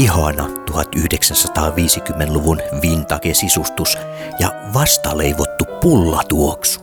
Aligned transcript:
ihana 0.00 0.46
1950-luvun 0.70 2.58
vintage-sisustus 2.82 3.98
ja 4.38 4.50
vastaleivottu 4.74 5.64
pullatuoksu. 5.82 6.80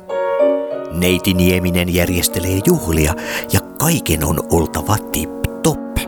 Neiti 0.91 1.33
Nieminen 1.33 1.93
järjestelee 1.93 2.59
juhlia 2.65 3.13
ja 3.53 3.59
kaiken 3.61 4.25
on 4.25 4.39
oltava 4.51 4.97
tip-top. 5.11 5.99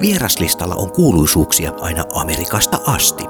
Vieraslistalla 0.00 0.74
on 0.74 0.92
kuuluisuuksia 0.92 1.72
aina 1.80 2.04
Amerikasta 2.14 2.78
asti, 2.86 3.24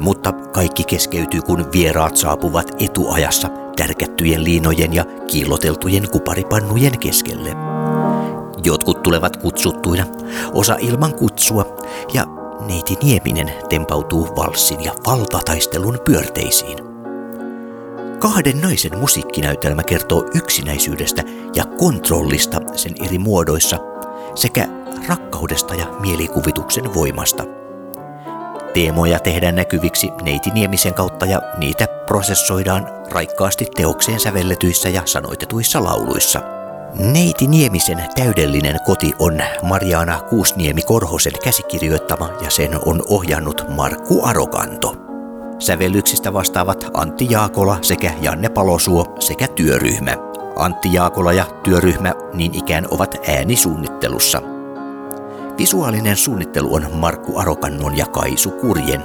mutta 0.00 0.32
kaikki 0.32 0.84
keskeytyy 0.84 1.42
kun 1.42 1.72
vieraat 1.72 2.16
saapuvat 2.16 2.70
etuajassa 2.80 3.48
tärkättyjen 3.76 4.44
liinojen 4.44 4.94
ja 4.94 5.04
kiilloteltujen 5.04 6.10
kuparipannujen 6.10 6.98
keskelle. 6.98 7.71
Jotkut 8.64 9.02
tulevat 9.02 9.36
kutsuttuina, 9.36 10.04
osa 10.52 10.76
ilman 10.80 11.14
kutsua, 11.14 11.76
ja 12.14 12.26
neiti 12.66 12.98
Nieminen 13.02 13.52
tempautuu 13.68 14.28
valssin 14.36 14.84
ja 14.84 14.94
valtataistelun 15.06 15.98
pyörteisiin. 16.04 16.78
Kahden 18.18 18.60
naisen 18.60 18.98
musiikkinäytelmä 18.98 19.82
kertoo 19.82 20.26
yksinäisyydestä 20.34 21.22
ja 21.54 21.64
kontrollista 21.64 22.60
sen 22.74 22.94
eri 23.06 23.18
muodoissa 23.18 23.78
sekä 24.34 24.68
rakkaudesta 25.08 25.74
ja 25.74 25.86
mielikuvituksen 26.00 26.94
voimasta. 26.94 27.44
Teemoja 28.74 29.18
tehdään 29.18 29.56
näkyviksi 29.56 30.10
neiti 30.22 30.50
Niemisen 30.50 30.94
kautta 30.94 31.26
ja 31.26 31.42
niitä 31.58 31.86
prosessoidaan 32.06 32.88
raikkaasti 33.10 33.66
teokseen 33.76 34.20
sävelletyissä 34.20 34.88
ja 34.88 35.02
sanoitetuissa 35.04 35.84
lauluissa– 35.84 36.40
Neiti 36.94 37.46
Niemisen 37.46 38.04
täydellinen 38.14 38.76
koti 38.86 39.12
on 39.18 39.38
Mariana 39.62 40.20
Kuusniemi-Korhosen 40.20 41.32
käsikirjoittama 41.44 42.28
ja 42.44 42.50
sen 42.50 42.70
on 42.86 43.02
ohjannut 43.08 43.64
Markku 43.68 44.20
Arokanto. 44.24 44.96
Sävellyksistä 45.58 46.32
vastaavat 46.32 46.90
Antti 46.94 47.26
Jaakola 47.30 47.78
sekä 47.82 48.12
Janne 48.20 48.48
Palosuo 48.48 49.16
sekä 49.20 49.48
työryhmä. 49.48 50.16
Antti 50.56 50.92
Jaakola 50.92 51.32
ja 51.32 51.44
työryhmä 51.62 52.14
niin 52.34 52.54
ikään 52.54 52.86
ovat 52.90 53.14
äänisuunnittelussa. 53.28 54.42
Visuaalinen 55.58 56.16
suunnittelu 56.16 56.74
on 56.74 56.86
Markku 56.94 57.38
Arokannon 57.38 57.96
ja 57.96 58.06
Kaisu 58.06 58.50
Kurjen. 58.50 59.02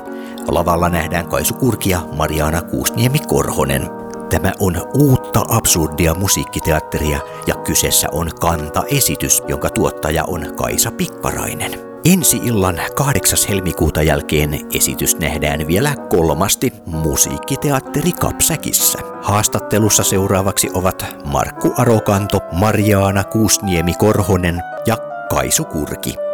Lavalla 0.47 0.89
nähdään 0.89 1.27
Kaisu 1.27 1.53
Kurki 1.53 1.89
ja 1.89 1.99
Mariana 2.17 2.61
Kuusniemi-Korhonen. 2.61 4.06
Tämä 4.30 4.52
on 4.59 4.75
uutta 4.94 5.42
absurdia 5.50 6.14
musiikkiteatteria 6.14 7.20
ja 7.47 7.56
kyseessä 7.56 8.08
on 8.11 8.30
kanta-esitys, 8.42 9.44
jonka 9.47 9.70
tuottaja 9.70 10.23
on 10.23 10.53
Kaisa 10.56 10.92
Pikkarainen. 10.92 11.72
Ensi 12.06 12.38
illan 12.38 12.80
8. 12.95 13.39
helmikuuta 13.50 14.02
jälkeen 14.02 14.59
esitys 14.73 15.20
nähdään 15.20 15.67
vielä 15.67 15.95
kolmasti 16.09 16.73
musiikkiteatteri 16.86 18.11
Kapsäkissä. 18.11 19.00
Haastattelussa 19.23 20.03
seuraavaksi 20.03 20.70
ovat 20.73 21.05
Markku 21.25 21.73
Arokanto, 21.78 22.39
Mariaana 22.52 23.23
Kuusniemi-Korhonen 23.23 24.64
ja 24.86 24.98
Kaisu 25.30 25.66
Kurki. 25.66 26.27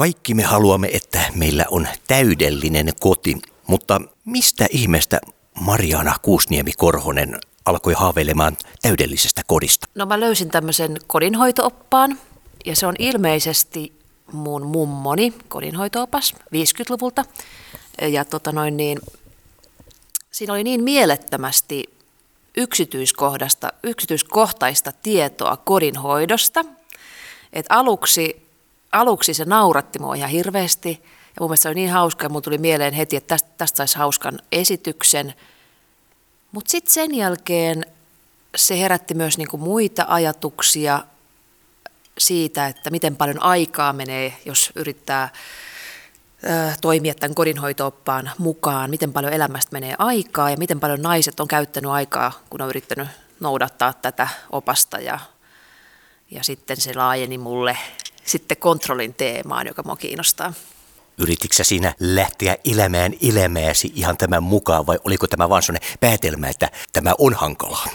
Kaikki 0.00 0.34
me 0.34 0.42
haluamme, 0.42 0.88
että 0.92 1.20
meillä 1.34 1.64
on 1.70 1.88
täydellinen 2.08 2.92
koti, 3.00 3.36
mutta 3.66 4.00
mistä 4.24 4.66
ihmeestä 4.70 5.20
Mariana 5.60 6.14
Kuusniemi-Korhonen 6.22 7.38
alkoi 7.64 7.92
haaveilemaan 7.92 8.56
täydellisestä 8.82 9.42
kodista? 9.46 9.86
No 9.94 10.06
mä 10.06 10.20
löysin 10.20 10.48
tämmöisen 10.48 10.96
kodinhoitooppaan 11.06 12.18
ja 12.66 12.76
se 12.76 12.86
on 12.86 12.94
ilmeisesti 12.98 13.92
mun 14.32 14.66
mummoni 14.66 15.34
kodinhoitoopas 15.48 16.34
50-luvulta. 16.34 17.24
Ja 18.02 18.24
tota 18.24 18.52
noin 18.52 18.76
niin, 18.76 18.98
siinä 20.30 20.52
oli 20.52 20.64
niin 20.64 20.84
mielettömästi 20.84 21.84
yksityiskohdasta, 22.56 23.72
yksityiskohtaista 23.82 24.92
tietoa 24.92 25.56
kodinhoidosta, 25.56 26.64
että 27.52 27.74
aluksi 27.74 28.49
aluksi 28.92 29.34
se 29.34 29.44
nauratti 29.44 29.98
mua 29.98 30.14
ihan 30.14 30.30
hirveästi. 30.30 31.00
Ja 31.02 31.36
mun 31.40 31.50
mielestä 31.50 31.62
se 31.62 31.68
oli 31.68 31.74
niin 31.74 31.90
hauska 31.90 32.24
ja 32.24 32.28
mulla 32.28 32.40
tuli 32.40 32.58
mieleen 32.58 32.94
heti, 32.94 33.16
että 33.16 33.28
tästä, 33.28 33.50
tästä 33.58 33.76
saisi 33.76 33.98
hauskan 33.98 34.38
esityksen. 34.52 35.34
Mutta 36.52 36.70
sitten 36.70 36.94
sen 36.94 37.14
jälkeen 37.14 37.86
se 38.56 38.80
herätti 38.80 39.14
myös 39.14 39.38
niinku 39.38 39.56
muita 39.56 40.04
ajatuksia 40.08 41.04
siitä, 42.18 42.66
että 42.66 42.90
miten 42.90 43.16
paljon 43.16 43.42
aikaa 43.42 43.92
menee, 43.92 44.36
jos 44.44 44.72
yrittää 44.76 45.28
ö, 46.44 46.72
toimia 46.80 47.14
tämän 47.14 47.34
kodinhoitooppaan 47.34 48.30
mukaan, 48.38 48.90
miten 48.90 49.12
paljon 49.12 49.32
elämästä 49.32 49.72
menee 49.72 49.94
aikaa 49.98 50.50
ja 50.50 50.56
miten 50.56 50.80
paljon 50.80 51.02
naiset 51.02 51.40
on 51.40 51.48
käyttänyt 51.48 51.90
aikaa, 51.90 52.32
kun 52.50 52.62
on 52.62 52.68
yrittänyt 52.68 53.08
noudattaa 53.40 53.92
tätä 53.92 54.28
opasta 54.52 54.98
ja, 54.98 55.18
ja 56.30 56.44
sitten 56.44 56.76
se 56.76 56.94
laajeni 56.94 57.38
mulle 57.38 57.78
sitten 58.24 58.56
kontrollin 58.56 59.14
teemaan, 59.14 59.66
joka 59.66 59.82
mua 59.82 59.96
kiinnostaa. 59.96 60.52
Yrititkö 61.18 61.64
siinä 61.64 61.94
lähteä 62.00 62.56
elämään 62.72 63.12
elämääsi 63.22 63.92
ihan 63.94 64.16
tämän 64.16 64.42
mukaan 64.42 64.86
vai 64.86 64.98
oliko 65.04 65.26
tämä 65.26 65.48
vain 65.48 65.62
sellainen 65.62 65.90
päätelmä, 66.00 66.48
että 66.48 66.70
tämä 66.92 67.14
on 67.18 67.34
hankalaa? 67.34 67.86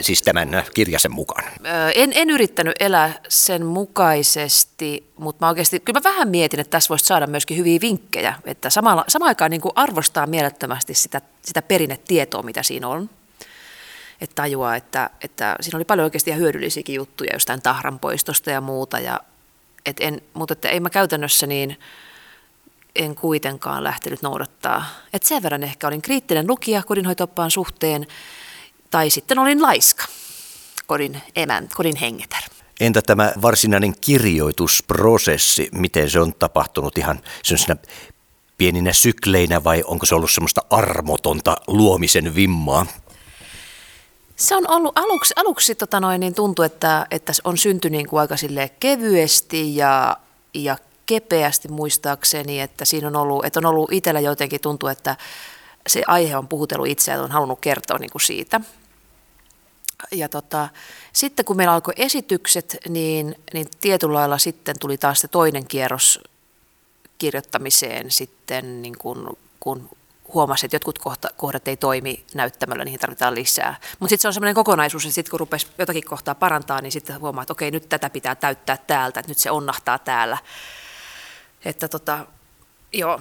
siis 0.00 0.22
tämän 0.22 0.62
kirjasen 0.74 1.12
mukaan? 1.12 1.44
En, 1.94 2.12
en 2.14 2.30
yrittänyt 2.30 2.74
elää 2.80 3.14
sen 3.28 3.66
mukaisesti, 3.66 5.10
mutta 5.18 5.44
mä 5.44 5.48
oikeasti, 5.48 5.80
kyllä 5.80 6.00
mä 6.00 6.10
vähän 6.10 6.28
mietin, 6.28 6.60
että 6.60 6.70
tässä 6.70 6.88
voisi 6.88 7.04
saada 7.04 7.26
myöskin 7.26 7.56
hyviä 7.56 7.80
vinkkejä, 7.80 8.34
että 8.44 8.70
samalla, 8.70 9.04
samaan 9.08 9.28
aikaan 9.28 9.50
niin 9.50 9.60
kuin 9.60 9.72
arvostaa 9.74 10.26
mielettömästi 10.26 10.94
sitä, 10.94 11.20
sitä 11.42 11.62
perinnetietoa, 11.62 12.42
mitä 12.42 12.62
siinä 12.62 12.88
on. 12.88 13.10
Että 14.20 14.34
tajuaa, 14.34 14.76
että, 14.76 15.10
että 15.20 15.56
siinä 15.60 15.76
oli 15.76 15.84
paljon 15.84 16.04
oikeasti 16.04 16.30
ihan 16.30 16.40
hyödyllisiäkin 16.40 16.94
juttuja 16.94 17.30
jostain 17.32 17.62
tahran 17.62 17.98
poistosta 17.98 18.50
ja 18.50 18.60
muuta, 18.60 18.98
ja 18.98 19.20
et 19.88 19.96
en, 20.00 20.20
mutta 20.34 20.52
että 20.52 20.68
ei 20.68 20.80
mä 20.80 20.90
käytännössä 20.90 21.46
niin 21.46 21.78
en 22.96 23.14
kuitenkaan 23.14 23.84
lähtenyt 23.84 24.22
noudattaa. 24.22 24.84
Et 25.12 25.22
sen 25.22 25.42
verran 25.42 25.62
ehkä 25.62 25.88
olin 25.88 26.02
kriittinen 26.02 26.46
lukija 26.46 26.82
kodinhoitoppaan 26.82 27.50
suhteen, 27.50 28.06
tai 28.90 29.10
sitten 29.10 29.38
olin 29.38 29.62
laiska, 29.62 30.04
kodin 30.86 31.22
emän, 31.36 31.68
kodin 31.74 31.96
hengetär. 31.96 32.42
Entä 32.80 33.02
tämä 33.02 33.32
varsinainen 33.42 33.94
kirjoitusprosessi, 34.00 35.68
miten 35.72 36.10
se 36.10 36.20
on 36.20 36.34
tapahtunut 36.34 36.98
ihan 36.98 37.20
sellaisena 37.42 37.80
pieninä 38.58 38.92
sykleinä 38.92 39.64
vai 39.64 39.82
onko 39.86 40.06
se 40.06 40.14
ollut 40.14 40.30
semmoista 40.30 40.62
armotonta 40.70 41.56
luomisen 41.66 42.34
vimmaa? 42.34 42.86
Se 44.38 44.56
on 44.56 44.70
ollut 44.70 44.98
aluksi, 44.98 45.34
aluksi 45.36 45.74
tota 45.74 46.00
noin, 46.00 46.20
niin 46.20 46.34
tuntui, 46.34 46.66
että, 46.66 47.06
että 47.10 47.32
on 47.44 47.58
syntynyt 47.58 47.98
niin 47.98 48.08
kuin 48.08 48.20
aika 48.20 48.34
kevyesti 48.80 49.76
ja, 49.76 50.16
ja 50.54 50.78
kepeästi 51.06 51.68
muistaakseni, 51.68 52.60
että 52.60 52.84
siinä 52.84 53.06
on 53.06 53.16
ollut, 53.16 53.44
että 53.44 53.60
on 53.60 53.66
ollut 53.66 53.92
itsellä 53.92 54.20
jotenkin 54.20 54.60
tuntuu, 54.60 54.88
että 54.88 55.16
se 55.86 56.02
aihe 56.06 56.36
on 56.36 56.48
puhutellut 56.48 56.88
itseä, 56.88 57.14
että 57.14 57.24
on 57.24 57.30
halunnut 57.30 57.60
kertoa 57.60 57.98
niin 57.98 58.10
kuin 58.10 58.22
siitä. 58.22 58.60
Ja 60.12 60.28
tota, 60.28 60.68
sitten 61.12 61.44
kun 61.44 61.56
meillä 61.56 61.74
alkoi 61.74 61.94
esitykset, 61.96 62.76
niin, 62.88 63.34
niin 63.52 63.66
tietyllä 63.80 64.14
lailla 64.14 64.38
sitten 64.38 64.76
tuli 64.80 64.98
taas 64.98 65.20
se 65.20 65.28
toinen 65.28 65.66
kierros 65.66 66.20
kirjoittamiseen 67.18 68.10
sitten, 68.10 68.82
niin 68.82 68.98
kun, 68.98 69.36
kun 69.60 69.88
huomasi, 70.34 70.66
että 70.66 70.74
jotkut 70.74 70.98
kohta, 70.98 71.28
kohdat 71.36 71.68
ei 71.68 71.76
toimi 71.76 72.24
näyttämällä, 72.34 72.84
niihin 72.84 73.00
tarvitaan 73.00 73.34
lisää. 73.34 73.76
Mutta 73.98 74.10
sitten 74.10 74.22
se 74.22 74.28
on 74.28 74.34
semmoinen 74.34 74.54
kokonaisuus, 74.54 75.04
että 75.04 75.14
sitten 75.14 75.30
kun 75.30 75.40
rupesi 75.40 75.66
jotakin 75.78 76.04
kohtaa 76.04 76.34
parantaa, 76.34 76.80
niin 76.80 76.92
sitten 76.92 77.20
huomaa, 77.20 77.42
että 77.42 77.52
okei, 77.52 77.70
nyt 77.70 77.88
tätä 77.88 78.10
pitää 78.10 78.34
täyttää 78.34 78.76
täältä, 78.76 79.20
että 79.20 79.30
nyt 79.30 79.38
se 79.38 79.50
onnahtaa 79.50 79.98
täällä. 79.98 80.38
Että 81.64 81.88
tota, 81.88 82.26
joo. 82.92 83.20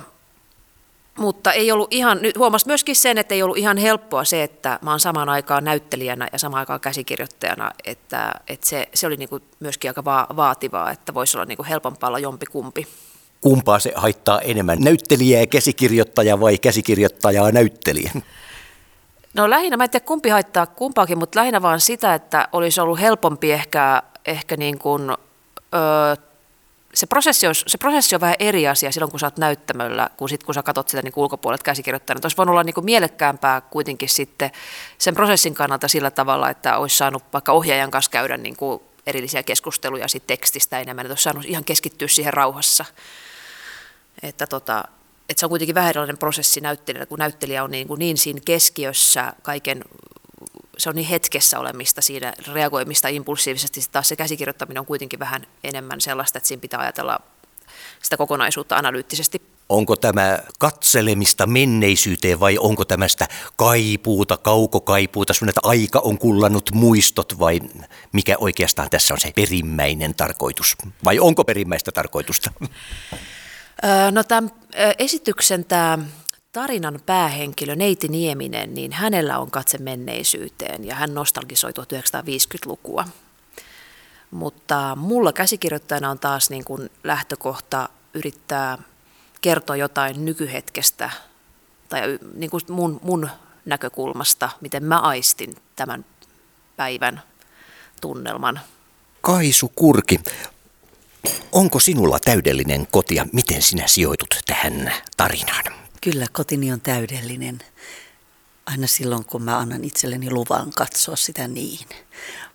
Mutta 1.17 1.51
ei 1.51 1.71
ollut 1.71 1.93
ihan, 1.93 2.21
nyt 2.21 2.37
huomas 2.37 2.65
myöskin 2.65 2.95
sen, 2.95 3.17
että 3.17 3.33
ei 3.33 3.43
ollut 3.43 3.57
ihan 3.57 3.77
helppoa 3.77 4.23
se, 4.23 4.43
että 4.43 4.79
mä 4.81 4.91
oon 4.91 4.99
samaan 4.99 5.29
aikaan 5.29 5.63
näyttelijänä 5.63 6.27
ja 6.31 6.39
samaan 6.39 6.59
aikaan 6.59 6.79
käsikirjoittajana, 6.79 7.71
että, 7.83 8.31
että 8.47 8.67
se, 8.67 8.89
se 8.93 9.07
oli 9.07 9.17
niin 9.17 9.29
kuin 9.29 9.43
myöskin 9.59 9.89
aika 9.89 10.05
va- 10.05 10.27
vaativaa, 10.35 10.91
että 10.91 11.13
voisi 11.13 11.37
olla 11.37 11.45
niin 11.45 11.57
kuin 11.57 11.67
helpompaa 11.67 12.07
olla 12.07 12.19
jompi 12.19 12.45
kumpi 12.45 12.87
kumpaa 13.41 13.79
se 13.79 13.91
haittaa 13.95 14.41
enemmän, 14.41 14.77
näyttelijää 14.79 15.41
ja 15.41 15.47
käsikirjoittaja 15.47 16.39
vai 16.39 16.57
käsikirjoittajaa 16.57 17.51
näyttelijä? 17.51 18.11
No 19.33 19.49
lähinnä, 19.49 19.77
mä 19.77 19.83
en 19.83 19.89
tiedä 19.89 20.05
kumpi 20.05 20.29
haittaa 20.29 20.65
kumpaakin, 20.65 21.17
mutta 21.17 21.39
lähinnä 21.39 21.61
vaan 21.61 21.81
sitä, 21.81 22.13
että 22.13 22.47
olisi 22.51 22.81
ollut 22.81 22.99
helpompi 22.99 23.51
ehkä, 23.51 24.03
ehkä 24.25 24.57
niin 24.57 24.77
kuin, 24.77 25.11
ö, 25.11 25.15
se 26.93 27.07
prosessi, 27.07 27.47
on, 27.47 27.55
se 27.55 27.77
prosessi 27.77 28.15
on 28.15 28.21
vähän 28.21 28.35
eri 28.39 28.67
asia 28.67 28.91
silloin, 28.91 29.11
kun 29.11 29.19
sä 29.19 29.27
oot 29.27 29.37
näyttämöllä, 29.37 30.09
kun, 30.17 30.29
sit, 30.29 30.43
kun 30.43 30.55
sä 30.55 30.63
katsot 30.63 30.89
sitä 30.89 31.01
niin 31.01 31.13
ulkopuolelta 31.15 31.63
käsikirjoittajana. 31.63 32.19
Olisi 32.23 32.37
voinut 32.37 32.53
olla 32.53 32.63
niin 32.63 32.73
kuin 32.73 32.85
mielekkäämpää 32.85 33.61
kuitenkin 33.61 34.09
sitten 34.09 34.51
sen 34.97 35.15
prosessin 35.15 35.53
kannalta 35.53 35.87
sillä 35.87 36.11
tavalla, 36.11 36.49
että 36.49 36.77
olisi 36.77 36.97
saanut 36.97 37.23
vaikka 37.33 37.51
ohjaajan 37.51 37.91
kanssa 37.91 38.11
käydä 38.11 38.37
niin 38.37 38.55
kuin 38.55 38.81
erillisiä 39.07 39.43
keskusteluja 39.43 40.07
sit 40.07 40.27
tekstistä 40.27 40.79
enemmän, 40.79 41.05
että 41.05 41.11
olisi 41.11 41.23
saanut 41.23 41.45
ihan 41.45 41.63
keskittyä 41.63 42.07
siihen 42.07 42.33
rauhassa. 42.33 42.85
Että, 44.23 44.47
tota, 44.47 44.83
että 45.29 45.39
se 45.39 45.45
on 45.45 45.49
kuitenkin 45.49 45.75
vähän 45.75 45.89
erilainen 45.89 46.17
prosessi 46.17 46.61
näyttelijällä, 46.61 47.05
kun 47.05 47.19
näyttelijä 47.19 47.63
on 47.63 47.71
niin, 47.71 47.87
kuin 47.87 47.99
niin 47.99 48.17
siinä 48.17 48.41
keskiössä 48.45 49.33
kaiken 49.41 49.83
se 50.77 50.89
on 50.89 50.95
niin 50.95 51.07
hetkessä 51.07 51.59
olemista 51.59 52.01
siinä, 52.01 52.33
reagoimista 52.53 53.07
impulsiivisesti, 53.07 53.81
sitten 53.81 53.93
taas 53.93 54.09
se 54.09 54.15
käsikirjoittaminen 54.15 54.79
on 54.79 54.85
kuitenkin 54.85 55.19
vähän 55.19 55.47
enemmän 55.63 56.01
sellaista, 56.01 56.37
että 56.37 56.47
siinä 56.47 56.61
pitää 56.61 56.79
ajatella 56.79 57.19
sitä 58.03 58.17
kokonaisuutta 58.17 58.77
analyyttisesti. 58.77 59.41
Onko 59.69 59.95
tämä 59.95 60.39
katselemista 60.59 61.47
menneisyyteen 61.47 62.39
vai 62.39 62.57
onko 62.57 62.85
tämä 62.85 63.07
sitä 63.07 63.27
kaipuuta, 63.55 64.37
kaukokaipuuta, 64.37 65.33
sun 65.33 65.49
että 65.49 65.61
aika 65.63 65.99
on 65.99 66.17
kullannut 66.17 66.69
muistot 66.73 67.39
vai 67.39 67.59
mikä 68.11 68.35
oikeastaan 68.39 68.89
tässä 68.89 69.13
on 69.13 69.19
se 69.19 69.31
perimmäinen 69.35 70.15
tarkoitus? 70.15 70.75
Vai 71.05 71.19
onko 71.19 71.43
perimmäistä 71.43 71.91
tarkoitusta? 71.91 72.51
No 74.11 74.23
tämän 74.23 74.51
esityksen 74.99 75.65
tämä 75.65 75.99
tarinan 76.51 76.99
päähenkilö 77.05 77.75
Neiti 77.75 78.07
Nieminen, 78.07 78.73
niin 78.73 78.91
hänellä 78.91 79.39
on 79.39 79.51
katse 79.51 79.77
menneisyyteen 79.77 80.85
ja 80.85 80.95
hän 80.95 81.13
nostalgisoi 81.13 81.71
1950-lukua. 81.71 83.05
Mutta 84.31 84.95
mulla 84.95 85.33
käsikirjoittajana 85.33 86.09
on 86.09 86.19
taas 86.19 86.49
niin 86.49 86.65
kuin 86.65 86.89
lähtökohta 87.03 87.89
yrittää 88.13 88.77
kertoa 89.41 89.75
jotain 89.75 90.25
nykyhetkestä 90.25 91.09
tai 91.89 92.01
niin 92.33 92.49
kuin 92.49 92.61
mun, 92.69 92.99
mun 93.03 93.29
näkökulmasta, 93.65 94.49
miten 94.61 94.83
mä 94.83 94.99
aistin 94.99 95.55
tämän 95.75 96.05
päivän 96.75 97.21
tunnelman. 98.01 98.59
Kaisu 99.21 99.71
Kurki, 99.75 100.19
onko 101.51 101.79
sinulla 101.79 102.19
täydellinen 102.19 102.87
koti 102.91 103.15
ja 103.15 103.25
miten 103.33 103.61
sinä 103.61 103.87
sijoitut 103.87 104.35
tähän 104.45 104.93
tarinaan? 105.17 105.63
Kyllä 106.01 106.25
kotini 106.31 106.71
on 106.71 106.81
täydellinen. 106.81 107.59
Aina 108.65 108.87
silloin, 108.87 109.25
kun 109.25 109.43
mä 109.43 109.57
annan 109.57 109.83
itselleni 109.83 110.31
luvan 110.31 110.71
katsoa 110.71 111.15
sitä 111.15 111.47
niin. 111.47 111.87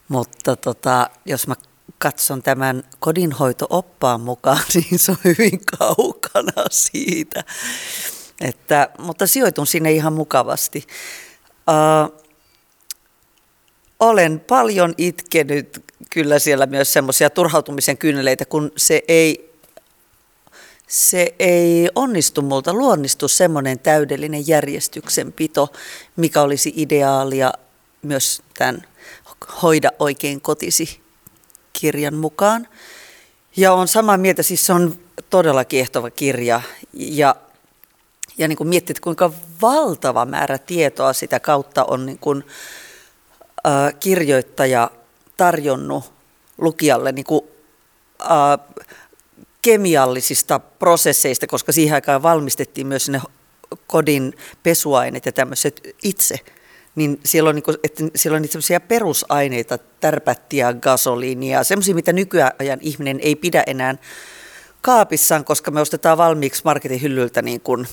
Mutta 0.08 0.56
tota, 0.56 1.11
jos 1.25 1.46
mä 1.46 1.55
katson 1.98 2.42
tämän 2.42 2.82
kodinhoito-oppaan 2.98 4.20
mukaan, 4.20 4.62
niin 4.74 4.98
se 4.98 5.12
on 5.12 5.18
hyvin 5.24 5.60
kaukana 5.78 6.64
siitä. 6.70 7.44
Että, 8.40 8.88
mutta 8.98 9.26
sijoitun 9.26 9.66
sinne 9.66 9.92
ihan 9.92 10.12
mukavasti. 10.12 10.86
Uh, 11.68 12.22
olen 14.00 14.40
paljon 14.40 14.94
itkenyt 14.98 15.84
kyllä 16.10 16.38
siellä 16.38 16.66
myös 16.66 16.92
semmoisia 16.92 17.30
turhautumisen 17.30 17.98
kyyneleitä, 17.98 18.44
kun 18.44 18.72
se 18.76 19.02
ei 19.08 19.52
se 20.88 21.34
ei 21.38 21.88
onnistu 21.94 22.42
multa, 22.42 22.74
luonnistu 22.74 23.28
semmoinen 23.28 23.78
täydellinen 23.78 24.48
järjestyksenpito, 24.48 25.72
mikä 26.16 26.42
olisi 26.42 26.72
ideaalia 26.76 27.52
myös 28.02 28.42
tämän 28.58 28.82
Hoida 29.62 29.90
oikein 29.98 30.40
kotisi 30.40 31.01
kirjan 31.72 32.14
mukaan. 32.14 32.69
Ja 33.56 33.72
on 33.72 33.88
samaa 33.88 34.16
mieltä, 34.16 34.42
siis 34.42 34.66
se 34.66 34.72
on 34.72 34.98
todella 35.30 35.64
kiehtova 35.64 36.10
kirja 36.10 36.60
ja, 36.92 37.36
ja 38.38 38.48
niin 38.48 38.56
kuin 38.56 38.69
miettii, 38.69 38.92
että 38.92 39.02
kuinka 39.02 39.32
valtava 39.62 40.24
määrä 40.24 40.58
tietoa 40.58 41.12
sitä 41.12 41.40
kautta 41.40 41.84
on 41.84 42.06
niin 42.06 42.19
kuin, 42.19 42.44
äh, 43.66 43.94
kirjoittaja 44.00 44.90
tarjonnut 45.36 46.12
lukijalle 46.58 47.12
niin 47.12 47.24
kuin, 47.24 47.44
äh, 48.22 48.82
kemiallisista 49.62 50.58
prosesseista, 50.58 51.46
koska 51.46 51.72
siihen 51.72 51.94
aikaan 51.94 52.22
valmistettiin 52.22 52.86
myös 52.86 53.08
ne 53.08 53.20
kodin 53.86 54.36
pesuaineet 54.62 55.26
ja 55.26 55.32
tämmöiset 55.32 55.96
itse, 56.02 56.40
niin 56.94 57.20
siellä 57.24 57.50
on, 57.50 57.54
niin 57.54 57.78
että 57.84 58.04
siellä 58.14 58.36
on 58.36 58.42
niitä 58.42 58.80
perusaineita, 58.80 59.78
tärpättiä, 59.78 60.72
gasoliinia, 60.72 61.64
semmoisia, 61.64 61.94
mitä 61.94 62.12
nykyajan 62.12 62.78
ihminen 62.80 63.20
ei 63.22 63.36
pidä 63.36 63.64
enää 63.66 63.94
kaapissaan, 64.80 65.44
koska 65.44 65.70
me 65.70 65.80
ostetaan 65.80 66.18
valmiiksi 66.18 66.62
marketin 66.64 67.02
hyllyltä 67.02 67.42
niin 67.42 67.60
kuin 67.60 67.86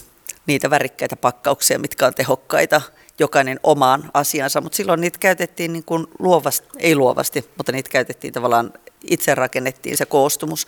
niitä 0.46 0.70
värikkäitä 0.70 1.16
pakkauksia, 1.16 1.80
mitkä 1.80 2.08
on 2.08 2.14
tehokkaita, 2.14 2.82
jokainen 3.20 3.60
omaan 3.64 4.12
asiansa, 4.14 4.62
mutta 4.62 4.76
silloin 4.76 5.02
niitä 5.02 5.20
käytettiin 5.20 5.74
niin 5.74 5.84
kuin 5.84 6.08
luovasti, 6.20 6.68
ei 6.78 6.96
luovasti, 6.96 7.50
mutta 7.58 7.72
niitä 7.72 7.90
käytettiin 7.90 8.34
tavallaan, 8.34 8.74
itse 9.04 9.36
rakennettiin 9.36 9.98
se 9.98 10.06
koostumus. 10.06 10.68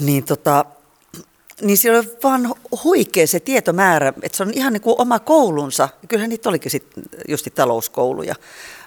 Niin, 0.00 0.24
tota, 0.24 0.64
niin 1.62 1.78
siellä 1.78 1.98
on 1.98 2.04
vaan 2.22 2.54
huikea 2.84 3.26
se 3.26 3.40
tietomäärä, 3.40 4.12
että 4.22 4.36
se 4.36 4.42
on 4.42 4.50
ihan 4.54 4.72
niin 4.72 4.80
kuin 4.80 4.96
oma 4.98 5.18
koulunsa. 5.18 5.88
Kyllähän 6.08 6.30
niitä 6.30 6.48
olikin 6.48 6.70
sitten 6.70 7.02
just 7.28 7.48
talouskouluja, 7.54 8.34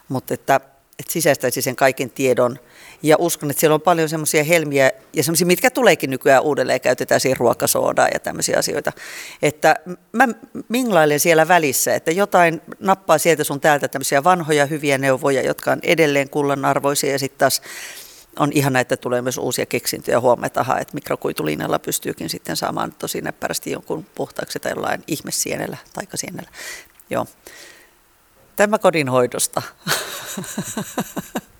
mutta 0.09 0.33
että, 0.33 0.55
että 0.99 1.13
sisäistäisi 1.13 1.61
sen 1.61 1.75
kaiken 1.75 2.09
tiedon. 2.09 2.59
Ja 3.03 3.15
uskon, 3.19 3.49
että 3.51 3.59
siellä 3.59 3.75
on 3.75 3.81
paljon 3.81 4.09
semmoisia 4.09 4.43
helmiä 4.43 4.91
ja 5.13 5.23
semmoisia, 5.23 5.47
mitkä 5.47 5.71
tuleekin 5.71 6.09
nykyään 6.09 6.43
uudelleen, 6.43 6.81
käytetään 6.81 7.19
siihen 7.19 7.37
ruokasoodaa 7.37 8.07
ja 8.13 8.19
tämmöisiä 8.19 8.57
asioita. 8.57 8.91
Että 9.41 9.75
mä 10.11 10.27
minglailen 10.69 11.19
siellä 11.19 11.47
välissä, 11.47 11.95
että 11.95 12.11
jotain 12.11 12.61
nappaa 12.79 13.17
sieltä 13.17 13.43
sun 13.43 13.59
täältä 13.59 13.87
tämmöisiä 13.87 14.23
vanhoja 14.23 14.65
hyviä 14.65 14.97
neuvoja, 14.97 15.41
jotka 15.41 15.71
on 15.71 15.79
edelleen 15.83 16.29
kullanarvoisia 16.29 17.11
ja 17.11 17.19
sitten 17.19 17.39
taas 17.39 17.61
on 18.39 18.51
ihana, 18.53 18.79
että 18.79 18.97
tulee 18.97 19.21
myös 19.21 19.37
uusia 19.37 19.65
keksintöjä. 19.65 20.19
Huomataan, 20.19 20.81
että 20.81 20.93
mikrokuitulinjalla 20.93 21.79
pystyykin 21.79 22.29
sitten 22.29 22.55
saamaan 22.55 22.93
tosi 22.99 23.21
näppärästi 23.21 23.71
jonkun 23.71 24.05
puhtaaksi 24.15 24.59
tai 24.59 24.71
jollain 24.71 25.03
ihmessienellä, 25.07 25.77
taikasienellä. 25.93 26.49
Joo. 27.09 27.25
Tämä 28.55 28.77
kodinhoidosta. 28.77 29.61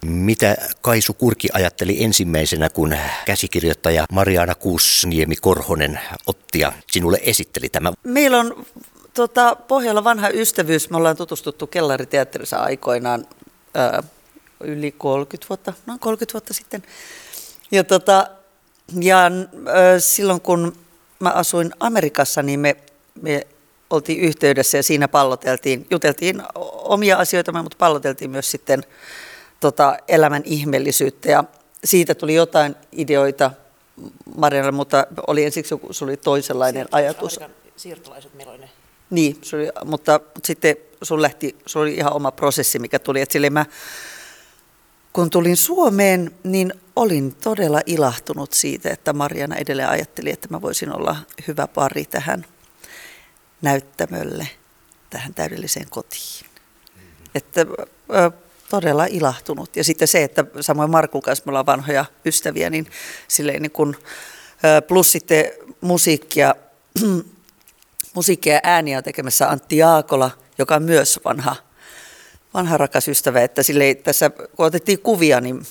Mitä 0.06 0.58
Kaisu 0.82 1.14
Kurki 1.14 1.48
ajatteli 1.54 2.04
ensimmäisenä, 2.04 2.70
kun 2.70 2.96
käsikirjoittaja 3.26 4.06
Mariana 4.12 4.56
Kuusniemi 4.56 5.36
Korhonen 5.36 6.00
otti 6.28 6.60
ja 6.60 6.74
sinulle 6.92 7.20
esitteli 7.22 7.70
tämä? 7.70 7.94
Meillä 8.04 8.40
on 8.40 8.66
tota, 9.14 9.56
pohjalla 9.56 10.04
vanha 10.04 10.30
ystävyys. 10.30 10.90
Me 10.90 10.98
ollaan 10.98 11.18
tutustuttu 11.18 11.68
kellariteatterissa 11.68 12.58
aikoinaan 12.58 13.26
yli 14.64 14.92
30 14.92 15.50
vuotta, 15.50 15.74
noin 15.86 16.00
30 16.00 16.34
vuotta 16.34 16.54
sitten. 16.54 16.84
Ja, 17.72 17.84
tota, 17.84 18.28
ja 19.02 19.18
silloin 20.00 20.42
kun 20.42 20.76
mä 21.20 21.30
asuin 21.30 21.72
Amerikassa, 21.80 22.44
niin 22.44 22.60
me, 22.60 22.76
me 23.22 23.48
oltiin 23.90 24.20
yhteydessä 24.20 24.78
ja 24.78 24.84
siinä 24.84 25.08
palloteltiin, 25.08 25.88
juteltiin 25.92 26.44
omia 26.84 27.18
asioita, 27.18 27.64
mutta 27.64 27.78
palloteltiin 27.80 28.32
myös 28.32 28.52
sitten 28.52 28.84
tota, 29.60 29.98
elämän 30.08 30.42
ihmeellisyyttä 30.46 31.32
ja 31.32 31.44
siitä 31.84 32.16
tuli 32.16 32.34
jotain 32.34 32.76
ideoita 32.92 33.52
Marianalle, 34.36 34.72
mutta 34.72 35.08
oli 35.28 35.44
ensiksi 35.44 35.74
joku, 35.74 35.94
se 35.94 36.04
oli 36.04 36.18
toisenlainen 36.18 36.88
ajatus. 36.92 37.40
Siirtolaiset 37.76 38.34
meloinen. 38.34 38.70
Niin, 39.10 39.38
se 39.42 39.56
oli, 39.56 39.66
mutta, 39.86 40.20
mutta 40.36 40.48
sitten 40.48 40.76
sun 41.02 41.22
lähti, 41.22 41.56
se 41.68 41.80
oli 41.80 41.94
ihan 41.94 42.14
oma 42.14 42.32
prosessi, 42.32 42.80
mikä 42.80 43.00
tuli, 43.00 43.22
että 43.22 43.34
sille 43.34 43.50
mä 43.50 43.66
kun 45.14 45.30
tulin 45.30 45.58
Suomeen, 45.58 46.32
niin 46.44 46.74
olin 46.96 47.36
todella 47.36 47.82
ilahtunut 47.86 48.54
siitä, 48.54 48.90
että 48.90 49.14
Mariana 49.14 49.56
edelleen 49.56 49.90
ajatteli, 49.90 50.30
että 50.30 50.48
mä 50.52 50.62
voisin 50.62 50.96
olla 50.96 51.16
hyvä 51.48 51.68
pari 51.68 52.06
tähän 52.06 52.46
näyttämölle, 53.62 54.48
tähän 55.10 55.34
täydelliseen 55.34 55.88
kotiin. 55.90 56.46
Mm-hmm. 56.96 57.26
Että 57.36 57.62
ö, 58.16 58.32
todella 58.70 59.06
ilahtunut. 59.06 59.76
Ja 59.76 59.84
sitten 59.84 60.08
se, 60.08 60.24
että 60.24 60.46
samoin 60.62 60.92
Markun 60.92 61.22
kanssa 61.22 61.44
me 61.46 61.50
ollaan 61.50 61.66
vanhoja 61.66 62.06
ystäviä, 62.26 62.70
niin 62.70 62.88
silleen 63.28 63.62
niin 63.62 63.72
kun, 63.72 63.96
ö, 64.66 64.82
plus 64.82 65.12
sitten 65.12 65.46
musiikkia, 65.82 66.56
musiikkia 68.16 68.54
ja 68.54 68.60
ääniä 68.64 68.98
on 68.98 69.04
tekemässä 69.04 69.50
Antti 69.50 69.78
Jaakola, 69.78 70.32
joka 70.58 70.76
on 70.76 70.84
myös 70.84 71.20
vanha 71.26 71.56
vanha 72.54 72.78
rakas 72.78 73.08
ystävä, 73.08 73.42
että 73.42 73.64
sille 73.64 73.96
tässä 73.96 74.30
kun 74.30 74.66
otettiin 74.66 75.00
kuvia, 75.00 75.42
niin 75.42 75.62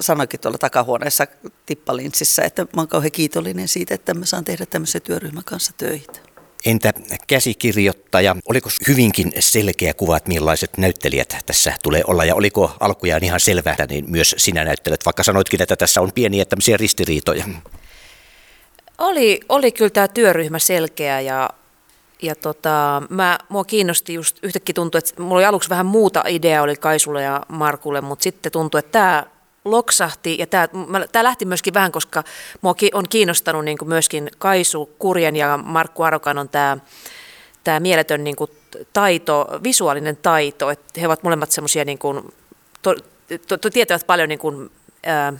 sanoikin 0.00 0.40
tuolla 0.40 0.58
takahuoneessa 0.58 1.26
tippalinssissä, 1.66 2.42
että 2.42 2.62
mä 2.62 2.80
oon 2.80 2.88
kauhean 2.88 3.12
kiitollinen 3.12 3.68
siitä, 3.68 3.94
että 3.94 4.14
mä 4.14 4.26
saan 4.26 4.44
tehdä 4.44 4.66
tämmöisen 4.66 5.02
työryhmän 5.02 5.44
kanssa 5.44 5.72
töitä. 5.76 6.20
Entä 6.66 6.92
käsikirjoittaja? 7.26 8.36
Oliko 8.48 8.70
hyvinkin 8.88 9.32
selkeä 9.38 9.94
kuva, 9.94 10.16
että 10.16 10.28
millaiset 10.28 10.78
näyttelijät 10.78 11.36
tässä 11.46 11.74
tulee 11.82 12.02
olla? 12.06 12.24
Ja 12.24 12.34
oliko 12.34 12.76
alkujaan 12.80 13.24
ihan 13.24 13.40
selvää, 13.40 13.76
niin 13.88 14.10
myös 14.10 14.34
sinä 14.38 14.64
näyttelet, 14.64 15.04
vaikka 15.04 15.22
sanoitkin, 15.22 15.62
että 15.62 15.76
tässä 15.76 16.00
on 16.00 16.12
pieniä 16.14 16.44
tämmöisiä 16.44 16.76
ristiriitoja? 16.76 17.44
oli, 18.98 19.40
oli 19.48 19.72
kyllä 19.72 19.90
tämä 19.90 20.08
työryhmä 20.08 20.58
selkeä 20.58 21.20
ja, 21.20 21.50
ja 22.22 22.34
tota, 22.34 23.02
mä, 23.08 23.38
mua 23.48 23.64
kiinnosti 23.64 24.14
just 24.14 24.38
yhtäkkiä 24.42 24.74
tuntui, 24.74 24.98
että 24.98 25.22
mulla 25.22 25.34
oli 25.34 25.44
aluksi 25.44 25.70
vähän 25.70 25.86
muuta 25.86 26.24
ideaa 26.28 26.62
oli 26.62 26.76
Kaisulle 26.76 27.22
ja 27.22 27.42
Markulle, 27.48 28.00
mutta 28.00 28.22
sitten 28.22 28.52
tuntui, 28.52 28.78
että 28.78 28.92
tämä 28.92 29.26
loksahti 29.64 30.36
ja 30.38 30.46
tämä, 30.46 30.68
tämä 31.12 31.24
lähti 31.24 31.44
myöskin 31.44 31.74
vähän, 31.74 31.92
koska 31.92 32.24
mua 32.60 32.74
on 32.94 33.08
kiinnostanut 33.08 33.64
niin 33.64 33.78
kuin 33.78 33.88
myöskin 33.88 34.30
Kaisu 34.38 34.90
Kurjen 34.98 35.36
ja 35.36 35.56
Markku 35.56 36.02
Arokan 36.02 36.38
on 36.38 36.48
tämä, 36.48 36.78
tämä 37.64 37.80
mieletön 37.80 38.24
niin 38.24 38.36
kuin 38.36 38.50
taito, 38.92 39.46
visuaalinen 39.62 40.16
taito, 40.16 40.70
että 40.70 41.00
he 41.00 41.06
ovat 41.06 41.22
molemmat 41.22 41.50
semmoisia 41.50 41.84
niin 41.84 41.98
kuin, 41.98 42.34
to, 42.82 42.94
to, 43.48 43.56
to, 43.58 43.70
tietävät 43.70 44.06
paljon 44.06 44.28
niin 44.28 44.38
kuin, 44.38 44.70
ää, 45.06 45.32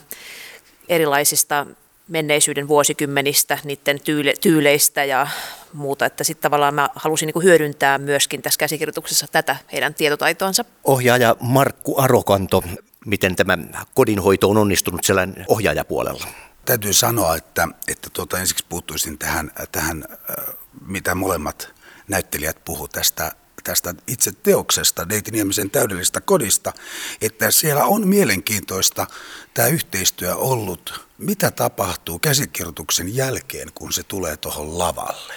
erilaisista 0.88 1.66
menneisyyden 2.08 2.68
vuosikymmenistä, 2.68 3.58
niiden 3.64 4.00
tyyle, 4.00 4.34
tyyleistä 4.40 5.04
ja 5.04 5.26
muuta, 5.72 6.06
että 6.06 6.24
sitten 6.24 6.42
tavallaan 6.42 6.74
mä 6.74 6.88
halusin 6.94 7.26
niin 7.26 7.44
hyödyntää 7.44 7.98
myöskin 7.98 8.42
tässä 8.42 8.58
käsikirjoituksessa 8.58 9.26
tätä 9.32 9.56
heidän 9.72 9.94
tietotaitoansa. 9.94 10.64
Ohjaaja 10.84 11.36
Markku 11.40 11.98
Arokanto, 11.98 12.64
miten 13.06 13.36
tämä 13.36 13.58
kodinhoito 13.94 14.50
on 14.50 14.56
onnistunut 14.56 15.04
siellä 15.04 15.28
ohjaajapuolella? 15.48 16.26
Täytyy 16.64 16.92
sanoa, 16.92 17.36
että, 17.36 17.68
että 17.88 18.10
tuota, 18.12 18.38
ensiksi 18.38 18.64
puuttuisin 18.68 19.18
tähän, 19.18 19.50
tähän, 19.72 20.04
mitä 20.86 21.14
molemmat 21.14 21.74
näyttelijät 22.08 22.64
puhu 22.64 22.88
tästä 22.88 23.32
tästä 23.64 23.94
itse 24.06 24.32
teoksesta, 24.32 25.04
Neiti 25.04 25.30
Niemisen 25.30 25.70
täydellistä 25.70 26.20
kodista, 26.20 26.72
että 27.20 27.50
siellä 27.50 27.84
on 27.84 28.08
mielenkiintoista 28.08 29.06
tämä 29.54 29.68
yhteistyö 29.68 30.34
ollut, 30.34 31.05
mitä 31.18 31.50
tapahtuu 31.50 32.18
käsikirjoituksen 32.18 33.14
jälkeen, 33.14 33.68
kun 33.74 33.92
se 33.92 34.02
tulee 34.02 34.36
tuohon 34.36 34.78
lavalle. 34.78 35.34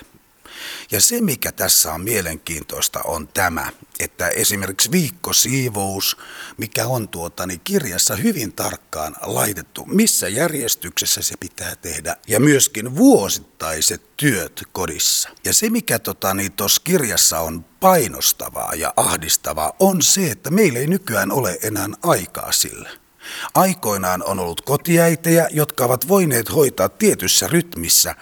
Ja 0.92 1.02
se, 1.02 1.22
mikä 1.22 1.52
tässä 1.52 1.94
on 1.94 2.02
mielenkiintoista, 2.02 3.02
on 3.04 3.28
tämä, 3.28 3.72
että 4.00 4.30
esimerkiksi 4.30 4.92
viikkosiivous, 4.92 6.18
mikä 6.58 6.88
on 6.88 7.08
tuota, 7.08 7.48
niin 7.48 7.62
kirjassa 7.64 8.16
hyvin 8.16 8.54
tarkkaan 8.54 9.16
laitettu, 9.22 9.86
missä 9.86 10.28
järjestyksessä 10.28 11.22
se 11.22 11.36
pitää 11.40 11.76
tehdä, 11.76 12.18
ja 12.28 12.40
myöskin 12.40 12.96
vuosittaiset 12.96 14.18
työt 14.18 14.64
kodissa. 14.72 15.30
Ja 15.44 15.54
se, 15.54 15.70
mikä 15.70 16.00
tuossa 16.00 16.34
niin 16.34 16.54
kirjassa 16.84 17.40
on 17.40 17.66
painostavaa 17.80 18.74
ja 18.74 18.94
ahdistavaa, 18.98 19.74
on 19.80 20.02
se, 20.02 20.32
että 20.32 20.52
meillä 20.52 20.80
ei 20.80 20.88
nykyään 20.88 21.32
ole 21.32 21.60
enää 21.64 21.88
aikaa 22.04 22.52
sille. 22.52 23.09
Aikoinaan 23.56 24.24
on 24.24 24.40
ollut 24.40 24.62
kotiäitejä, 24.62 25.48
jotka 25.52 25.86
ovat 25.86 26.08
voineet 26.08 26.54
hoitaa 26.54 26.90
tietyssä 26.90 27.48
rytmissä 27.48 28.16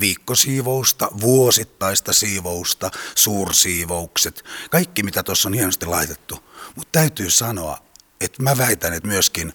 viikkosiivousta, 0.00 1.08
vuosittaista 1.20 2.12
siivousta, 2.12 2.90
suursiivoukset, 3.14 4.44
kaikki 4.70 5.02
mitä 5.02 5.22
tuossa 5.22 5.48
on 5.48 5.54
hienosti 5.54 5.86
laitettu. 5.86 6.38
Mutta 6.76 6.92
täytyy 6.92 7.30
sanoa, 7.30 7.78
että 8.20 8.42
mä 8.42 8.58
väitän, 8.58 8.92
että 8.92 9.08
myöskin 9.08 9.52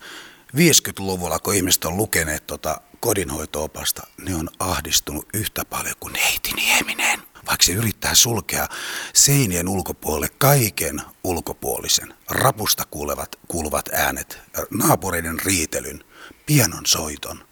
50-luvulla, 0.56 1.40
kun 1.40 1.56
ihmiset 1.56 1.86
on 1.86 1.98
lukeneet 1.98 2.48
tota 2.48 2.82
kodinhoito-opasta, 3.00 4.08
ne 4.18 4.36
on 4.36 4.50
ahdistunut 4.60 5.28
yhtä 5.34 5.66
paljon 5.66 5.96
kuin 6.00 6.14
neiti 6.14 6.52
Nieminen 6.56 7.27
vaikka 7.48 7.66
se 7.66 7.72
yrittää 7.72 8.16
sulkea 8.16 8.68
seinien 9.14 9.70
ulkopuolelle 9.70 10.30
kaiken 10.38 11.02
ulkopuolisen, 11.24 12.14
rapusta 12.30 12.84
kuulevat, 12.92 13.36
kuuluvat 13.48 13.90
äänet, 13.94 14.40
naapureiden 14.70 15.40
riitelyn, 15.40 16.04
pienon 16.46 16.86
soiton, 16.86 17.44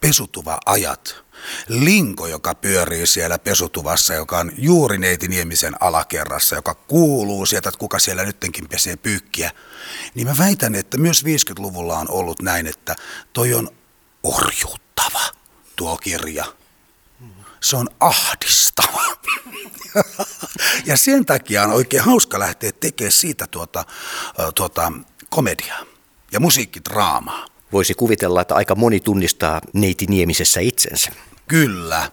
pesutuva 0.00 0.58
ajat, 0.66 1.24
linko, 1.68 2.26
joka 2.26 2.54
pyörii 2.54 3.06
siellä 3.06 3.38
pesutuvassa, 3.38 4.14
joka 4.14 4.38
on 4.38 4.52
juuri 4.58 4.98
neiti 4.98 5.28
Niemisen 5.28 5.74
alakerrassa, 5.80 6.56
joka 6.56 6.74
kuuluu 6.74 7.46
sieltä, 7.46 7.68
että 7.68 7.78
kuka 7.78 7.98
siellä 7.98 8.24
nyttenkin 8.24 8.68
pesee 8.68 8.96
pyykkiä, 8.96 9.50
niin 10.14 10.26
mä 10.26 10.34
väitän, 10.38 10.74
että 10.74 10.98
myös 10.98 11.24
50-luvulla 11.24 11.98
on 11.98 12.10
ollut 12.10 12.42
näin, 12.42 12.66
että 12.66 12.96
toi 13.32 13.54
on 13.54 13.70
orjuuttava 14.22 15.20
tuo 15.76 15.96
kirja 15.96 16.44
se 17.64 17.76
on 17.76 17.88
ahdistava. 18.00 19.02
ja 20.86 20.96
sen 20.96 21.26
takia 21.26 21.62
on 21.62 21.70
oikein 21.70 22.02
hauska 22.02 22.38
lähteä 22.38 22.72
tekemään 22.72 23.12
siitä 23.12 23.46
tuota, 23.46 23.84
tuota 24.54 24.92
komediaa 25.30 25.80
ja 26.32 26.40
musiikkidraamaa. 26.40 27.46
Voisi 27.72 27.94
kuvitella, 27.94 28.40
että 28.40 28.54
aika 28.54 28.74
moni 28.74 29.00
tunnistaa 29.00 29.60
neiti 29.72 30.06
Niemisessä 30.06 30.60
itsensä. 30.60 31.10
Kyllä. 31.48 32.10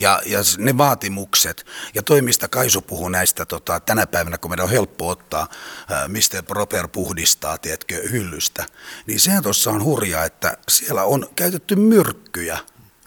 Ja, 0.00 0.22
ja 0.26 0.38
ne 0.58 0.78
vaatimukset, 0.78 1.66
ja 1.94 2.02
toimista 2.02 2.48
Kaisu 2.48 2.80
puhuu 2.80 3.08
näistä 3.08 3.46
tota, 3.46 3.80
tänä 3.80 4.06
päivänä, 4.06 4.38
kun 4.38 4.50
meidän 4.50 4.64
on 4.64 4.70
helppo 4.70 5.08
ottaa, 5.08 5.48
ää, 5.88 6.08
mistä 6.08 6.42
Proper 6.42 6.88
puhdistaa, 6.88 7.58
tiedätkö, 7.58 8.08
hyllystä, 8.10 8.66
niin 9.06 9.20
sehän 9.20 9.42
tuossa 9.42 9.70
on 9.70 9.84
hurjaa, 9.84 10.24
että 10.24 10.56
siellä 10.68 11.04
on 11.04 11.28
käytetty 11.36 11.76
myrkkyjä, 11.76 12.58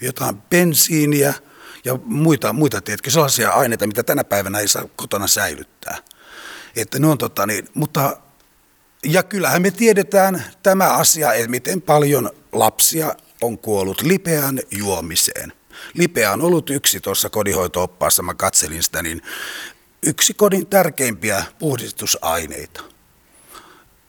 jotain 0.01 0.41
bensiiniä, 0.41 1.33
ja 1.85 1.99
muita, 2.05 2.53
muita 2.53 2.81
tiedätkö, 2.81 3.09
sellaisia 3.09 3.49
aineita, 3.49 3.87
mitä 3.87 4.03
tänä 4.03 4.23
päivänä 4.23 4.59
ei 4.59 4.67
saa 4.67 4.85
kotona 4.95 5.27
säilyttää. 5.27 5.97
Että 6.75 6.99
ne 6.99 7.07
on 7.07 7.17
tota 7.17 7.45
niin, 7.45 7.67
mutta 7.73 8.17
ja 9.05 9.23
kyllähän 9.23 9.61
me 9.61 9.71
tiedetään 9.71 10.43
tämä 10.63 10.89
asia, 10.89 11.33
että 11.33 11.49
miten 11.49 11.81
paljon 11.81 12.29
lapsia 12.51 13.15
on 13.41 13.57
kuollut 13.57 14.01
lipeän 14.01 14.59
juomiseen. 14.71 15.53
Lipeä 15.93 16.31
on 16.31 16.41
ollut 16.41 16.69
yksi 16.69 16.99
tuossa 16.99 17.29
kodinhoito-oppaassa, 17.29 18.23
mä 18.23 18.33
katselin 18.33 18.83
sitä, 18.83 19.03
niin 19.03 19.21
yksi 20.03 20.33
kodin 20.33 20.67
tärkeimpiä 20.67 21.43
puhdistusaineita. 21.59 22.81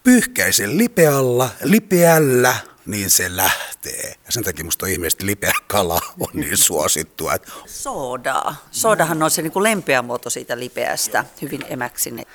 Pyyhkäisen 0.02 0.78
lipealla, 0.78 1.50
lipeällä 1.62 2.56
niin 2.86 3.10
se 3.10 3.36
lähtee. 3.36 4.14
Ja 4.26 4.32
sen 4.32 4.44
takia 4.44 4.64
musta 4.64 4.86
ihmeellisesti 4.86 5.26
lipeä 5.26 5.52
kala 5.66 6.00
on 6.20 6.28
niin 6.32 6.56
suosittua. 6.56 7.34
Että... 7.34 7.52
Soodaa. 7.66 8.56
Soodahan 8.70 9.22
on 9.22 9.30
se 9.30 9.42
niin 9.42 9.52
kuin 9.52 9.62
lempeä 9.62 10.02
muoto 10.02 10.30
siitä 10.30 10.58
lipeästä, 10.58 11.24
hyvin 11.42 11.64
emäksinen. 11.68 12.26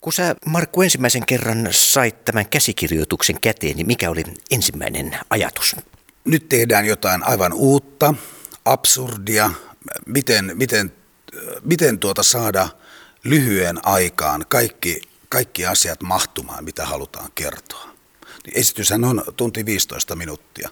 Kun 0.00 0.12
sä 0.12 0.34
Markku 0.46 0.82
ensimmäisen 0.82 1.26
kerran 1.26 1.68
sait 1.70 2.24
tämän 2.24 2.48
käsikirjoituksen 2.48 3.40
käteen, 3.40 3.76
niin 3.76 3.86
mikä 3.86 4.10
oli 4.10 4.24
ensimmäinen 4.50 5.18
ajatus? 5.30 5.76
Nyt 6.24 6.48
tehdään 6.48 6.86
jotain 6.86 7.24
aivan 7.24 7.52
uutta, 7.52 8.14
absurdia. 8.64 9.50
Miten, 10.06 10.52
miten, 10.54 10.92
miten 11.62 11.98
tuota 11.98 12.22
saada 12.22 12.68
lyhyen 13.24 13.86
aikaan 13.86 14.44
kaikki, 14.48 15.00
kaikki 15.28 15.66
asiat 15.66 16.02
mahtumaan, 16.02 16.64
mitä 16.64 16.86
halutaan 16.86 17.30
kertoa. 17.34 17.97
Esityshän 18.54 19.04
on 19.04 19.24
tunti 19.36 19.66
15 19.66 20.16
minuuttia, 20.16 20.68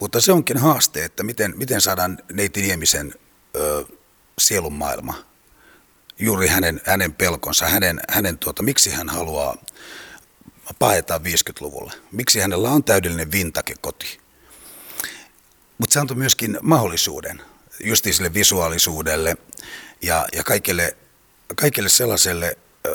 mutta 0.00 0.20
se 0.20 0.32
onkin 0.32 0.58
haaste, 0.58 1.04
että 1.04 1.22
miten, 1.22 1.52
miten 1.56 1.80
saadaan 1.80 2.18
neiti 2.32 2.62
Niemisen 2.62 3.14
ö, 3.56 3.84
sielun 4.38 4.72
maailma, 4.72 5.24
juuri 6.18 6.46
hänen, 6.46 6.80
hänen 6.84 7.14
pelkonsa, 7.14 7.66
hänen, 7.66 8.00
hänen 8.08 8.38
tuota, 8.38 8.62
miksi 8.62 8.90
hän 8.90 9.08
haluaa 9.08 9.56
paeta 10.78 11.18
50-luvulle, 11.18 11.92
miksi 12.12 12.40
hänellä 12.40 12.70
on 12.70 12.84
täydellinen 12.84 13.32
vintake 13.32 13.74
koti. 13.80 14.20
Mutta 15.78 15.94
se 15.94 16.00
antoi 16.00 16.16
myöskin 16.16 16.58
mahdollisuuden 16.62 17.42
justi 17.84 18.12
sille 18.12 18.34
visuaalisuudelle 18.34 19.36
ja, 20.02 20.26
ja 20.32 20.44
kaikille, 20.44 20.96
kaikille 21.56 21.88
sellaiselle 21.88 22.56
ö, 22.86 22.94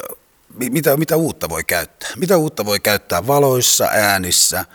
mitä, 0.53 0.97
mitä 0.97 1.15
uutta 1.17 1.49
voi 1.49 1.63
käyttää? 1.63 2.09
Mitä 2.15 2.37
uutta 2.37 2.65
voi 2.65 2.79
käyttää 2.79 3.27
valoissa, 3.27 3.89
äänissä, 3.91 4.65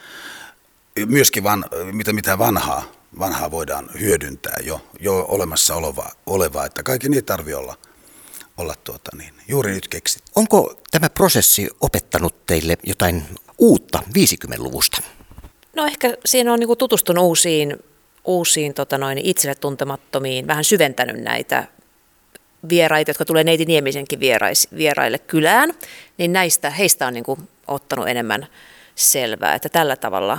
myöskin 1.06 1.44
van, 1.44 1.64
mitä, 1.92 2.12
mitä 2.12 2.38
vanhaa, 2.38 2.92
vanhaa 3.18 3.50
voidaan 3.50 3.90
hyödyntää 4.00 4.56
jo, 4.62 4.80
jo 5.00 5.26
olemassa 5.28 5.74
olevaa, 5.74 6.12
olevaa 6.26 6.66
että 6.66 6.82
kaiken 6.82 7.14
ei 7.14 7.22
tarvitse 7.22 7.56
olla, 7.56 7.76
olla 8.56 8.74
tuota 8.84 9.10
niin, 9.16 9.34
juuri 9.48 9.72
nyt 9.72 9.88
keksit. 9.88 10.22
Onko 10.34 10.80
tämä 10.90 11.10
prosessi 11.10 11.68
opettanut 11.80 12.46
teille 12.46 12.76
jotain 12.82 13.24
uutta 13.58 14.02
50-luvusta? 14.18 15.02
No 15.76 15.86
ehkä 15.86 16.16
siinä 16.24 16.52
on 16.52 16.60
niin 16.60 16.78
tutustunut 16.78 17.24
uusiin, 17.24 17.76
uusiin 18.24 18.74
tota 18.74 18.98
noin, 18.98 19.18
itselle 19.18 19.54
tuntemattomiin, 19.54 20.46
vähän 20.46 20.64
syventänyt 20.64 21.16
näitä 21.16 21.66
vieraita, 22.68 23.10
jotka 23.10 23.24
tulee 23.24 23.44
neiti 23.44 23.64
Niemisenkin 23.64 24.20
vierais, 24.20 24.68
vieraille 24.76 25.18
kylään, 25.18 25.74
niin 26.18 26.32
näistä, 26.32 26.70
heistä 26.70 27.06
on 27.06 27.14
niin 27.14 27.24
kuin 27.24 27.48
ottanut 27.66 28.08
enemmän 28.08 28.46
selvää, 28.94 29.54
että 29.54 29.68
tällä 29.68 29.96
tavalla 29.96 30.38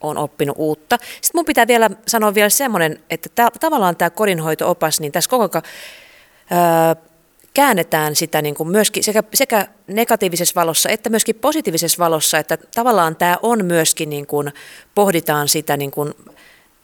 on 0.00 0.18
oppinut 0.18 0.56
uutta. 0.58 0.98
Sitten 1.00 1.38
mun 1.38 1.44
pitää 1.44 1.66
vielä 1.66 1.90
sanoa 2.06 2.34
vielä 2.34 2.48
semmoinen, 2.48 3.02
että 3.10 3.28
ta- 3.34 3.50
tavallaan 3.60 3.96
tämä 3.96 4.10
kodinhoito-opas, 4.10 5.00
niin 5.00 5.12
tässä 5.12 5.30
koko 5.30 5.58
ajan 5.58 5.62
öö, 6.52 7.12
käännetään 7.54 8.16
sitä 8.16 8.42
niin 8.42 8.54
kuin 8.54 8.68
myöskin 8.68 9.04
sekä, 9.04 9.22
sekä 9.34 9.66
negatiivisessa 9.86 10.60
valossa 10.60 10.88
että 10.88 11.10
myöskin 11.10 11.34
positiivisessa 11.34 12.04
valossa, 12.04 12.38
että 12.38 12.58
tavallaan 12.74 13.16
tämä 13.16 13.36
on 13.42 13.64
myöskin, 13.64 14.10
niin 14.10 14.26
kuin, 14.26 14.52
pohditaan 14.94 15.48
sitä 15.48 15.76
niin 15.76 15.90
kuin, 15.90 16.14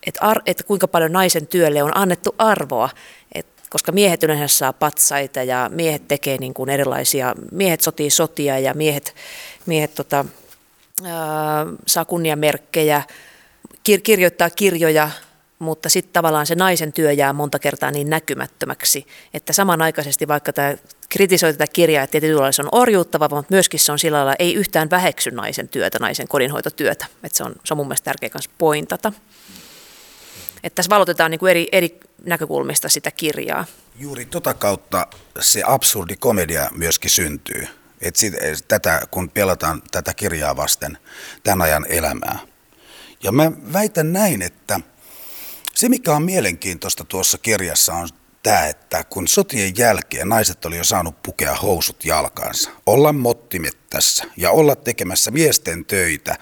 että, 0.07 0.21
ar, 0.21 0.41
että 0.47 0.65
kuinka 0.65 0.89
paljon 0.89 1.13
naisen 1.13 1.47
työlle 1.47 1.83
on 1.83 1.97
annettu 1.97 2.35
arvoa, 2.39 2.91
et, 3.35 3.47
koska 3.71 3.93
miehet 3.93 4.23
yleensä 4.23 4.59
saa 4.59 4.73
patsaita 4.73 5.43
ja 5.43 5.71
miehet 5.73 6.09
tekee 6.09 6.39
niin 6.39 6.55
kuin 6.55 6.71
erilaisia, 6.71 7.35
miehet 7.53 7.81
sotii 7.81 8.11
sotia 8.11 8.59
ja 8.59 8.75
miehet, 8.75 9.15
miehet 9.67 9.95
tota, 9.95 10.25
ää, 11.05 11.67
saa 11.87 12.05
kunniamerkkejä, 12.05 13.03
kir, 13.83 14.01
kirjoittaa 14.01 14.51
kirjoja, 14.51 15.11
mutta 15.59 15.89
sitten 15.89 16.13
tavallaan 16.13 16.47
se 16.47 16.55
naisen 16.55 16.93
työ 16.93 17.13
jää 17.13 17.33
monta 17.33 17.59
kertaa 17.59 17.91
niin 17.91 18.11
näkymättömäksi, 18.11 19.07
että 19.35 19.53
samanaikaisesti 19.53 20.29
vaikka 20.29 20.53
tämä 20.53 20.75
kritisoi 21.09 21.53
tätä 21.53 21.67
kirjaa, 21.67 22.05
että 22.05 22.21
tietyllä 22.21 22.53
se 22.53 22.63
on 22.63 22.69
orjuuttava, 22.73 23.29
mutta 23.29 23.55
myöskin 23.55 23.81
se 23.81 23.93
on 23.93 23.99
sillä 23.99 24.17
lailla, 24.17 24.35
ei 24.39 24.55
yhtään 24.55 24.91
väheksy 24.91 25.31
naisen 25.31 25.69
työtä, 25.69 25.99
naisen 26.01 26.29
kodinhoitotyötä. 26.29 27.07
Että 27.23 27.39
se, 27.39 27.45
on, 27.45 27.55
se 27.65 27.75
on 27.75 27.79
mun 27.79 27.87
mielestä 27.87 28.05
tärkeä 28.05 28.31
myös 28.35 28.51
pointata. 28.59 29.13
Että 30.69 30.75
tässä 30.75 30.91
valotetaan 30.91 31.31
niin 31.31 31.39
kuin 31.39 31.51
eri, 31.51 31.69
eri 31.73 32.01
näkökulmista 32.25 32.89
sitä 32.89 33.11
kirjaa. 33.11 33.65
Juuri 33.97 34.25
tota 34.25 34.55
kautta 34.55 35.07
se 35.41 35.63
absurdi 35.67 36.17
komedia 36.17 36.71
myöskin 36.75 37.11
syntyy. 37.11 37.69
Et 38.01 38.17
sit, 38.17 38.35
tätä, 38.69 39.03
kun 39.11 39.31
pelataan 39.31 39.83
tätä 39.91 40.15
kirjaa 40.15 40.57
vasten 40.57 40.99
tämän 41.43 41.63
ajan 41.63 41.87
elämää. 41.89 42.39
Ja 43.23 43.33
mä 43.33 43.53
väitän 43.73 44.13
näin, 44.13 44.43
että 44.43 44.81
se 45.75 45.89
mikä 45.89 46.13
on 46.13 46.23
mielenkiintoista 46.23 47.05
tuossa 47.05 47.39
kirjassa 47.39 47.95
on 47.95 48.09
tämä, 48.43 48.67
että 48.67 49.05
kun 49.05 49.29
sotien 49.29 49.73
jälkeen 49.79 50.29
naiset 50.29 50.65
oli 50.65 50.77
jo 50.77 50.85
saanut 50.85 51.23
pukea 51.23 51.55
housut 51.55 52.05
jalkaansa, 52.05 52.71
olla 52.87 53.13
mottimettässä 53.13 54.25
ja 54.37 54.51
olla 54.51 54.77
tekemässä 54.77 55.31
miesten 55.31 55.85
töitä, 55.85 56.37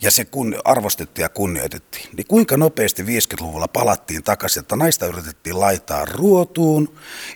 ja 0.00 0.10
se 0.10 0.24
kun 0.24 0.56
arvostettiin 0.64 1.22
ja 1.22 1.28
kunnioitettiin, 1.28 2.08
niin 2.16 2.26
kuinka 2.26 2.56
nopeasti 2.56 3.02
50-luvulla 3.02 3.68
palattiin 3.68 4.22
takaisin, 4.22 4.60
että 4.60 4.76
naista 4.76 5.06
yritettiin 5.06 5.60
laittaa 5.60 6.04
ruotuun, 6.04 6.94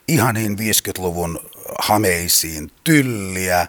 ihaniin 0.09 0.59
50-luvun 0.59 1.41
hameisiin, 1.79 2.71
tylliä, 2.85 3.67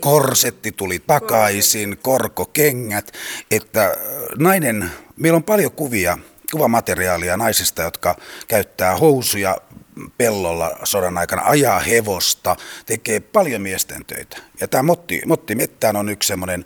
korsetti 0.00 0.72
tuli 0.72 0.98
takaisin, 0.98 1.98
korkokengät, 2.02 3.12
että 3.50 3.96
nainen, 4.38 4.90
meillä 5.16 5.36
on 5.36 5.44
paljon 5.44 5.72
kuvia 5.72 6.18
kuvamateriaalia 6.54 7.36
naisista, 7.36 7.82
jotka 7.82 8.16
käyttää 8.48 8.96
housuja 8.96 9.56
pellolla 10.18 10.78
sodan 10.84 11.18
aikana, 11.18 11.42
ajaa 11.44 11.78
hevosta, 11.78 12.56
tekee 12.86 13.20
paljon 13.20 13.62
miesten 13.62 14.04
töitä. 14.04 14.36
Ja 14.60 14.68
tämä 14.68 14.82
Motti, 14.82 15.22
Motti 15.26 15.54
Mettään 15.54 15.96
on 15.96 16.08
yksi 16.08 16.26
semmoinen 16.26 16.64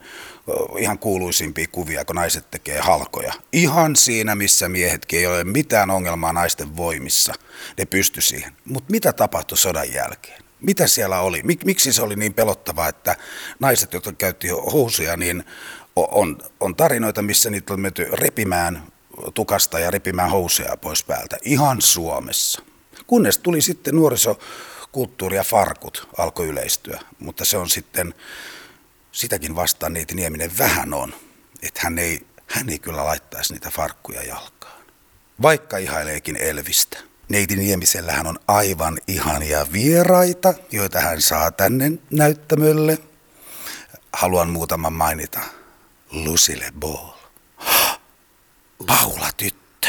ihan 0.78 0.98
kuuluisimpia 0.98 1.66
kuvia, 1.72 2.04
kun 2.04 2.16
naiset 2.16 2.50
tekee 2.50 2.78
halkoja. 2.80 3.32
Ihan 3.52 3.96
siinä, 3.96 4.34
missä 4.34 4.68
miehetkin 4.68 5.18
ei 5.18 5.26
ole 5.26 5.44
mitään 5.44 5.90
ongelmaa 5.90 6.32
naisten 6.32 6.76
voimissa. 6.76 7.34
Ne 7.78 7.84
pysty 7.86 8.20
siihen. 8.20 8.52
Mutta 8.64 8.90
mitä 8.90 9.12
tapahtui 9.12 9.58
sodan 9.58 9.92
jälkeen? 9.92 10.42
Mitä 10.60 10.86
siellä 10.86 11.20
oli? 11.20 11.40
Mik, 11.44 11.64
miksi 11.64 11.92
se 11.92 12.02
oli 12.02 12.16
niin 12.16 12.34
pelottavaa, 12.34 12.88
että 12.88 13.16
naiset, 13.60 13.92
jotka 13.92 14.12
käytti 14.12 14.48
housuja, 14.48 15.16
niin 15.16 15.44
on, 15.96 16.38
on 16.60 16.76
tarinoita, 16.76 17.22
missä 17.22 17.50
niitä 17.50 17.72
on 17.72 17.80
menty 17.80 18.08
repimään 18.12 18.82
tukasta 19.34 19.78
ja 19.78 19.90
repimään 19.90 20.30
housuja 20.30 20.76
pois 20.76 21.04
päältä. 21.04 21.36
Ihan 21.42 21.82
Suomessa. 21.82 22.62
Kunnes 23.06 23.38
tuli 23.38 23.60
sitten 23.60 23.94
nuorisokulttuuri 23.94 25.36
ja 25.36 25.44
farkut 25.44 26.08
alkoi 26.18 26.46
yleistyä, 26.46 27.00
mutta 27.18 27.44
se 27.44 27.56
on 27.56 27.68
sitten, 27.68 28.14
sitäkin 29.12 29.56
vastaan 29.56 29.92
neiti 29.92 30.14
Nieminen 30.14 30.58
vähän 30.58 30.94
on, 30.94 31.14
että 31.62 31.80
hän 31.82 31.98
ei, 31.98 32.26
hän 32.46 32.68
ei 32.68 32.78
kyllä 32.78 33.04
laittaisi 33.04 33.52
niitä 33.52 33.70
farkkuja 33.70 34.22
jalkaan. 34.22 34.82
Vaikka 35.42 35.76
ihaileekin 35.76 36.36
Elvistä. 36.36 36.98
Neiti 37.28 37.56
Niemisellähän 37.56 38.26
on 38.26 38.38
aivan 38.48 38.98
ihania 39.08 39.66
vieraita, 39.72 40.54
joita 40.72 41.00
hän 41.00 41.22
saa 41.22 41.50
tänne 41.50 41.92
näyttämölle. 42.10 42.98
Haluan 44.12 44.50
muutaman 44.50 44.92
mainita. 44.92 45.40
Lucille 46.10 46.72
Ball. 46.80 47.17
Paula 48.86 49.28
tyttö. 49.36 49.88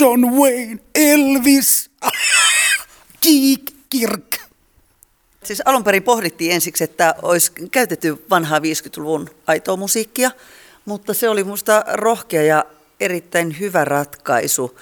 John 0.00 0.24
Wayne, 0.24 0.80
Elvis, 0.94 1.90
Kiik, 3.20 3.74
Kirk. 3.90 4.36
Siis 5.44 5.62
alun 5.64 5.84
perin 5.84 6.02
pohdittiin 6.02 6.52
ensiksi, 6.52 6.84
että 6.84 7.14
olisi 7.22 7.52
käytetty 7.70 8.24
vanhaa 8.30 8.58
50-luvun 8.58 9.30
aitoa 9.46 9.76
musiikkia, 9.76 10.30
mutta 10.84 11.14
se 11.14 11.28
oli 11.28 11.44
minusta 11.44 11.84
rohkea 11.92 12.42
ja 12.42 12.64
erittäin 13.00 13.60
hyvä 13.60 13.84
ratkaisu, 13.84 14.78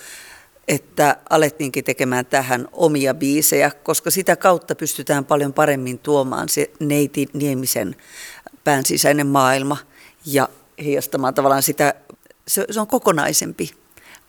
että 0.68 1.16
alettiinkin 1.30 1.84
tekemään 1.84 2.26
tähän 2.26 2.68
omia 2.72 3.14
biisejä, 3.14 3.70
koska 3.70 4.10
sitä 4.10 4.36
kautta 4.36 4.74
pystytään 4.74 5.24
paljon 5.24 5.52
paremmin 5.52 5.98
tuomaan 5.98 6.48
se 6.48 6.70
neiti 6.80 7.28
Niemisen 7.32 7.96
pään 8.64 8.84
sisäinen 8.84 9.26
maailma 9.26 9.76
ja 10.26 10.48
heijastamaan 10.84 11.34
tavallaan 11.34 11.62
sitä, 11.62 11.94
se, 12.48 12.64
se 12.70 12.80
on 12.80 12.86
kokonaisempi, 12.86 13.70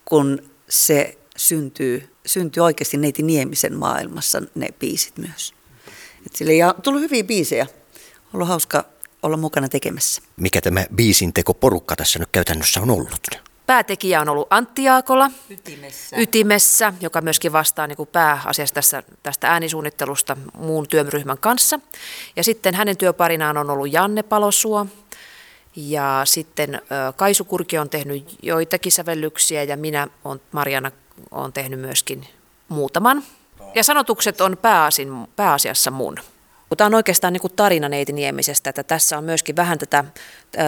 kun 0.05 0.51
se 0.69 1.17
syntyy, 1.37 2.15
syntyy 2.25 2.63
oikeasti 2.63 2.97
neiti 2.97 3.23
Niemisen 3.23 3.75
maailmassa 3.75 4.41
ne 4.55 4.67
biisit 4.79 5.17
myös. 5.17 5.53
Et 6.25 6.35
sille 6.35 6.53
ja 6.53 6.75
tullut 6.83 7.01
hyviä 7.01 7.23
biisejä. 7.23 7.67
Ollut 8.33 8.47
hauska 8.47 8.85
olla 9.23 9.37
mukana 9.37 9.69
tekemässä. 9.69 10.21
Mikä 10.37 10.61
tämä 10.61 10.85
biisin 10.95 11.33
teko 11.33 11.53
porukka 11.53 11.95
tässä 11.95 12.19
nyt 12.19 12.29
käytännössä 12.31 12.81
on 12.81 12.89
ollut? 12.89 13.27
Päätekijä 13.65 14.21
on 14.21 14.29
ollut 14.29 14.47
Antti 14.49 14.83
Jaakola 14.83 15.31
Ytimessä, 15.49 16.15
Ytimessä 16.17 16.93
joka 17.01 17.21
myöskin 17.21 17.51
vastaa 17.51 17.87
niin 17.87 17.97
kuin 17.97 18.09
pääasiassa 18.11 18.75
tästä, 18.75 19.03
tästä 19.23 19.47
äänisuunnittelusta 19.47 20.37
muun 20.57 20.87
työryhmän 20.87 21.37
kanssa. 21.37 21.79
Ja 22.35 22.43
sitten 22.43 22.75
hänen 22.75 22.97
työparinaan 22.97 23.57
on 23.57 23.69
ollut 23.69 23.93
Janne 23.93 24.23
Palosuo, 24.23 24.85
ja 25.87 26.21
sitten 26.25 26.81
Kaisu 27.15 27.45
Kurki 27.45 27.77
on 27.77 27.89
tehnyt 27.89 28.35
joitakin 28.43 28.91
sävellyksiä 28.91 29.63
ja 29.63 29.77
minä 29.77 30.07
on, 30.25 30.41
Mariana 30.51 30.91
on 31.31 31.53
tehnyt 31.53 31.79
myöskin 31.79 32.27
muutaman. 32.69 33.23
Ja 33.75 33.83
sanotukset 33.83 34.41
on 34.41 34.57
pääasin, 34.57 35.27
pääasiassa 35.35 35.91
mun. 35.91 36.15
Tämä 36.77 36.85
on 36.85 36.93
oikeastaan 36.93 37.33
niin 37.33 37.41
kuin 37.41 37.53
tarina 37.55 37.89
Neiti 37.89 38.13
Niemisestä, 38.13 38.69
että 38.69 38.83
tässä 38.83 39.17
on 39.17 39.23
myöskin 39.23 39.55
vähän 39.55 39.79
tätä 39.79 40.03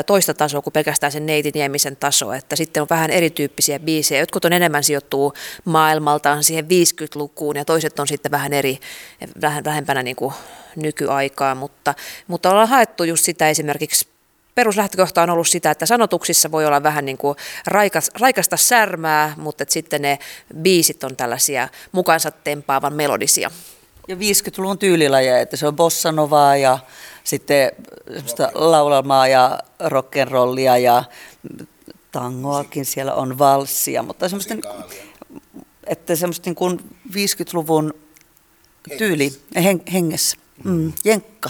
toista 0.06 0.34
tasoa 0.34 0.62
kuin 0.62 0.74
pelkästään 0.74 1.12
sen 1.12 1.26
Neiti 1.26 1.52
Niemisen 1.54 1.96
taso, 1.96 2.34
että 2.34 2.56
sitten 2.56 2.82
on 2.82 2.88
vähän 2.90 3.12
erityyppisiä 3.12 3.80
biisejä. 3.80 4.22
Jotkut 4.22 4.46
on 4.46 4.54
enemmän 4.54 4.84
sijoittuu 4.84 5.34
maailmaltaan 5.66 6.44
siihen 6.44 6.66
50-lukuun 6.66 7.56
ja 7.56 7.66
toiset 7.66 8.00
on 8.00 8.08
sitten 8.08 8.32
vähän 8.32 8.54
eri, 8.54 8.80
vähän 9.42 9.64
vähempänä 9.64 10.04
niin 10.04 10.16
kuin 10.16 10.34
nykyaikaa, 10.76 11.56
mutta, 11.56 11.94
mutta 12.28 12.50
ollaan 12.50 12.70
haettu 12.70 13.04
just 13.04 13.26
sitä 13.26 13.50
esimerkiksi 13.50 14.11
peruslähtökohta 14.56 15.22
on 15.24 15.30
ollut 15.30 15.48
sitä, 15.48 15.72
että 15.72 15.86
sanotuksissa 15.86 16.52
voi 16.52 16.66
olla 16.66 16.84
vähän 16.84 17.06
niin 17.06 17.18
kuin 17.18 17.38
raikas, 17.68 18.12
raikasta 18.20 18.58
särmää, 18.58 19.34
mutta 19.38 19.64
että 19.64 19.74
sitten 19.74 20.02
ne 20.02 20.20
biisit 20.62 21.04
on 21.04 21.16
tällaisia 21.16 21.70
mukansa 21.92 22.32
tempaavan 22.32 22.94
melodisia. 22.94 23.52
Ja 24.08 24.16
50-luvun 24.16 24.78
tyylilajeja, 24.78 25.40
että 25.40 25.58
se 25.58 25.68
on 25.68 25.76
bossanovaa 25.76 26.58
ja 26.58 26.80
sitten 27.24 27.72
semmoista 28.08 28.52
laulamaa 28.54 29.28
ja 29.28 29.60
rock'n'rollia 29.84 30.78
ja 30.82 31.04
tangoakin 32.12 32.86
siellä 32.86 33.14
on 33.14 33.38
valssia, 33.38 34.04
mutta 34.04 34.30
semmoista, 34.30 34.56
että 35.88 36.16
semmoista 36.16 36.50
niin 36.50 36.56
kuin 36.56 36.80
50-luvun 37.10 37.94
tyyli 38.98 39.32
hengessä. 39.94 40.38
Mm, 40.64 40.94
jenkka, 41.06 41.50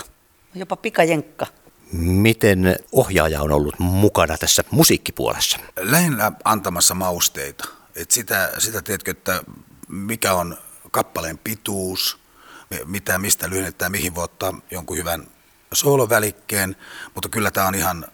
jopa 0.55 0.75
pikajenkka. 0.75 1.47
Miten 1.91 2.75
ohjaaja 2.91 3.41
on 3.41 3.51
ollut 3.51 3.79
mukana 3.79 4.37
tässä 4.37 4.63
musiikkipuolessa? 4.71 5.59
Lähinnä 5.79 6.31
antamassa 6.43 6.95
mausteita. 6.95 7.67
Et 7.95 8.11
sitä, 8.11 8.51
sitä 8.57 8.81
tiedätkö, 8.81 9.11
että 9.11 9.43
mikä 9.87 10.33
on 10.33 10.57
kappaleen 10.91 11.37
pituus, 11.37 12.19
mitä, 12.85 13.17
mistä 13.17 13.49
lyhennetään, 13.49 13.91
mihin 13.91 14.15
voi 14.15 14.23
ottaa 14.23 14.61
jonkun 14.71 14.97
hyvän 14.97 15.27
soolovälikkeen, 15.73 16.75
mutta 17.15 17.29
kyllä 17.29 17.51
tämä 17.51 17.67
on 17.67 17.75
ihan, 17.75 18.05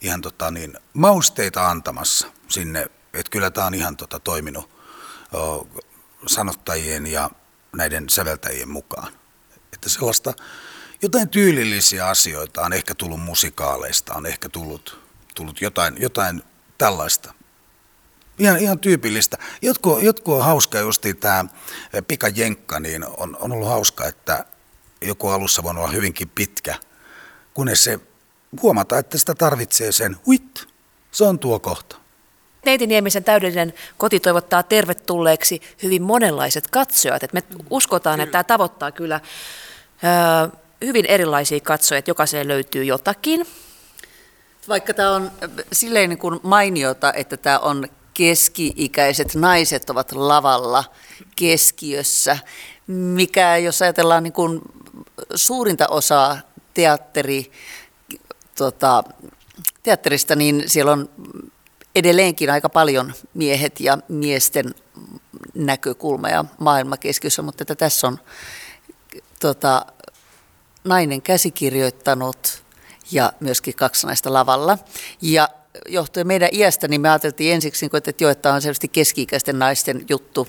ihan 0.00 0.20
tota 0.20 0.50
niin, 0.50 0.78
mausteita 0.92 1.70
antamassa 1.70 2.26
sinne, 2.48 2.86
että 3.14 3.30
kyllä 3.30 3.50
tämä 3.50 3.66
on 3.66 3.74
ihan 3.74 3.96
tota, 3.96 4.20
toiminut 4.20 4.70
o, 5.34 5.68
sanottajien 6.26 7.06
ja 7.06 7.30
näiden 7.76 8.08
säveltäjien 8.08 8.68
mukaan. 8.68 9.12
Että 9.72 9.88
sellaista 9.88 10.34
jotain 11.04 11.28
tyylillisiä 11.28 12.06
asioita 12.06 12.62
on 12.62 12.72
ehkä 12.72 12.94
tullut 12.94 13.20
musikaaleista, 13.20 14.14
on 14.14 14.26
ehkä 14.26 14.48
tullut, 14.48 15.00
tullut 15.34 15.60
jotain, 15.60 15.94
jotain 15.98 16.42
tällaista. 16.78 17.34
Ihan, 18.38 18.58
ihan 18.58 18.78
tyypillistä. 18.78 19.38
Jotkut, 19.62 20.02
jotkut 20.02 20.34
on 20.34 20.44
hauska, 20.44 20.78
justi 20.78 21.14
tämä 21.14 21.44
Pika 22.08 22.28
Jenkka, 22.28 22.80
niin 22.80 23.04
on, 23.16 23.36
on 23.40 23.52
ollut 23.52 23.68
hauska, 23.68 24.06
että 24.06 24.44
joku 25.02 25.28
alussa 25.28 25.62
voi 25.62 25.70
olla 25.70 25.88
hyvinkin 25.88 26.28
pitkä, 26.28 26.74
kunnes 27.54 27.84
se 27.84 28.00
huomata, 28.62 28.98
että 28.98 29.18
sitä 29.18 29.34
tarvitsee 29.34 29.92
sen, 29.92 30.16
huit, 30.26 30.66
se 31.10 31.24
on 31.24 31.38
tuo 31.38 31.58
kohta. 31.58 31.96
Neiti 32.64 32.86
Niemisen 32.86 33.24
täydellinen 33.24 33.74
koti 33.96 34.20
toivottaa 34.20 34.62
tervetulleeksi 34.62 35.62
hyvin 35.82 36.02
monenlaiset 36.02 36.68
katsojat. 36.68 37.22
Et 37.22 37.32
me 37.32 37.42
uskotaan, 37.70 38.20
että 38.20 38.32
tämä 38.32 38.44
tavoittaa 38.44 38.92
kyllä 38.92 39.20
ö, 40.04 40.63
hyvin 40.86 41.06
erilaisia 41.06 41.60
katsojia, 41.60 41.98
että 41.98 42.10
jokaiseen 42.10 42.48
löytyy 42.48 42.84
jotakin. 42.84 43.46
Vaikka 44.68 44.94
tämä 44.94 45.10
on 45.10 45.30
silleen 45.72 46.10
niin 46.10 46.18
kuin 46.18 46.40
mainiota, 46.42 47.12
että 47.12 47.36
tämä 47.36 47.58
on 47.58 47.88
keski-ikäiset 48.14 49.34
naiset 49.34 49.90
ovat 49.90 50.12
lavalla 50.12 50.84
keskiössä, 51.36 52.38
mikä 52.86 53.56
jos 53.56 53.82
ajatellaan 53.82 54.22
niin 54.22 54.32
kuin 54.32 54.60
suurinta 55.34 55.88
osaa 55.88 56.38
teatteri, 56.74 57.50
tota, 58.54 59.04
teatterista, 59.82 60.36
niin 60.36 60.62
siellä 60.66 60.92
on 60.92 61.08
edelleenkin 61.94 62.50
aika 62.50 62.68
paljon 62.68 63.12
miehet 63.34 63.80
ja 63.80 63.98
miesten 64.08 64.74
näkökulma 65.54 66.28
ja 66.28 66.44
maailma 66.58 66.96
keskiössä, 66.96 67.42
mutta 67.42 67.62
että 67.62 67.74
tässä 67.74 68.06
on 68.06 68.18
tota, 69.40 69.86
nainen 70.84 71.22
käsikirjoittanut 71.22 72.64
ja 73.12 73.32
myöskin 73.40 73.74
kaksi 73.74 74.06
naista 74.06 74.32
lavalla. 74.32 74.78
Ja 75.22 75.48
johtuen 75.88 76.26
meidän 76.26 76.48
iästä, 76.52 76.88
niin 76.88 77.00
me 77.00 77.08
ajateltiin 77.08 77.54
ensiksi, 77.54 77.86
niin 77.86 77.96
että, 77.96 78.24
joo, 78.24 78.30
että 78.30 78.54
on 78.54 78.62
selvästi 78.62 78.88
keski-ikäisten 78.88 79.58
naisten 79.58 80.04
juttu. 80.08 80.48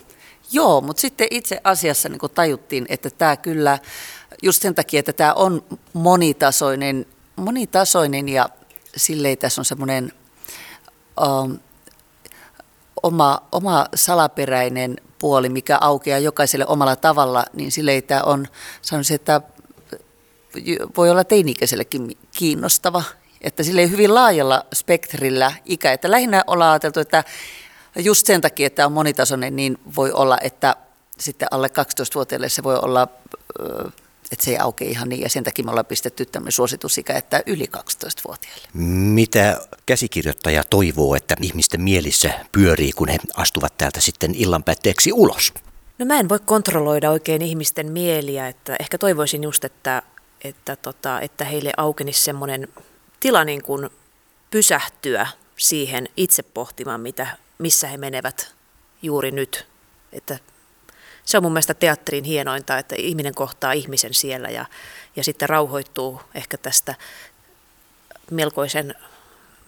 Joo, 0.51 0.81
mutta 0.81 1.01
sitten 1.01 1.27
itse 1.31 1.61
asiassa 1.63 2.09
niin 2.09 2.19
tajuttiin, 2.35 2.85
että 2.89 3.09
tämä 3.09 3.37
kyllä, 3.37 3.79
just 4.43 4.61
sen 4.61 4.75
takia, 4.75 4.99
että 4.99 5.13
tämä 5.13 5.33
on 5.33 5.63
monitasoinen, 5.93 7.05
monitasoinen 7.35 8.29
ja 8.29 8.49
silleen 8.97 9.37
tässä 9.37 9.61
on 9.61 9.65
semmoinen 9.65 10.13
um, 11.27 11.59
oma, 13.03 13.41
oma 13.51 13.85
salaperäinen 13.95 14.95
puoli, 15.19 15.49
mikä 15.49 15.77
aukeaa 15.81 16.19
jokaiselle 16.19 16.65
omalla 16.67 16.95
tavalla, 16.95 17.45
niin 17.53 17.71
silleen 17.71 18.03
tämä 18.03 18.21
on, 18.21 18.47
sanoisin, 18.81 19.15
että 19.15 19.41
voi 20.97 21.09
olla 21.09 21.23
teini-ikäisellekin 21.23 22.17
kiinnostava. 22.31 23.03
Että 23.41 23.63
sille 23.63 23.89
hyvin 23.89 24.13
laajalla 24.13 24.65
spektrillä 24.75 25.53
ikä. 25.65 25.91
Että 25.91 26.11
lähinnä 26.11 26.43
ollaan 26.47 26.71
ajateltu, 26.71 26.99
että 26.99 27.23
just 27.99 28.27
sen 28.27 28.41
takia, 28.41 28.67
että 28.67 28.85
on 28.85 28.91
monitasoinen, 28.91 29.55
niin 29.55 29.77
voi 29.95 30.11
olla, 30.11 30.37
että 30.41 30.75
sitten 31.19 31.47
alle 31.51 31.67
12-vuotiaille 31.67 32.49
se 32.49 32.63
voi 32.63 32.75
olla, 32.75 33.07
että 34.31 34.45
se 34.45 34.51
ei 34.51 34.57
aukea 34.57 34.89
ihan 34.89 35.09
niin. 35.09 35.21
Ja 35.21 35.29
sen 35.29 35.43
takia 35.43 35.65
me 35.65 35.71
ollaan 35.71 35.85
pistetty 35.85 36.25
tämmöinen 36.25 36.51
suositusikä, 36.51 37.13
että 37.13 37.43
yli 37.45 37.65
12-vuotiaille. 37.77 38.67
Mitä 39.13 39.61
käsikirjoittaja 39.85 40.63
toivoo, 40.63 41.15
että 41.15 41.35
ihmisten 41.41 41.81
mielissä 41.81 42.31
pyörii, 42.51 42.91
kun 42.91 43.07
he 43.07 43.17
astuvat 43.35 43.77
täältä 43.77 44.01
sitten 44.01 44.35
illan 44.35 44.63
päätteeksi 44.63 45.13
ulos? 45.13 45.53
No 45.99 46.05
mä 46.05 46.19
en 46.19 46.29
voi 46.29 46.39
kontrolloida 46.39 47.11
oikein 47.11 47.41
ihmisten 47.41 47.91
mieliä, 47.91 48.47
että 48.47 48.75
ehkä 48.79 48.97
toivoisin 48.97 49.43
just, 49.43 49.63
että 49.63 50.01
että, 50.47 50.75
tota, 50.75 51.21
että 51.21 51.45
heille 51.45 51.71
aukenisi 51.77 52.23
semmoinen 52.23 52.67
tila 53.19 53.43
niin 53.43 53.63
kuin 53.63 53.89
pysähtyä 54.51 55.27
siihen 55.57 56.09
itse 56.17 56.43
pohtimaan, 56.43 57.01
mitä, 57.01 57.27
missä 57.57 57.87
he 57.87 57.97
menevät 57.97 58.55
juuri 59.01 59.31
nyt. 59.31 59.67
Että 60.13 60.39
se 61.25 61.37
on 61.37 61.43
mun 61.43 61.53
mielestä 61.53 61.73
teatterin 61.73 62.23
hienointa, 62.23 62.77
että 62.77 62.95
ihminen 62.97 63.35
kohtaa 63.35 63.71
ihmisen 63.71 64.13
siellä 64.13 64.49
ja, 64.49 64.65
ja 65.15 65.23
sitten 65.23 65.49
rauhoittuu 65.49 66.21
ehkä 66.35 66.57
tästä 66.57 66.95
melkoisen, 68.31 68.95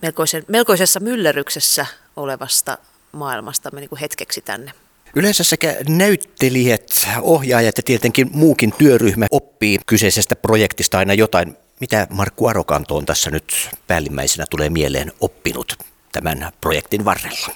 melkoisen, 0.01 0.45
melkoisessa 0.47 0.99
myllerryksessä 0.99 1.85
olevasta 2.15 2.77
maailmasta 3.11 3.69
niin 3.73 3.89
kuin 3.89 3.99
hetkeksi 3.99 4.41
tänne. 4.41 4.73
Yleensä 5.17 5.43
sekä 5.43 5.75
näyttelijät, 5.89 7.07
ohjaajat 7.21 7.77
ja 7.77 7.83
tietenkin 7.83 8.29
muukin 8.33 8.73
työryhmä 8.77 9.25
oppii 9.31 9.79
kyseisestä 9.85 10.35
projektista 10.35 10.97
aina 10.97 11.13
jotain. 11.13 11.57
Mitä 11.79 12.07
Markku 12.09 12.47
Arokanto 12.47 12.95
on 12.95 13.05
tässä 13.05 13.31
nyt 13.31 13.69
päällimmäisenä 13.87 14.45
tulee 14.49 14.69
mieleen 14.69 15.11
oppinut 15.19 15.83
tämän 16.11 16.51
projektin 16.61 17.05
varrella? 17.05 17.49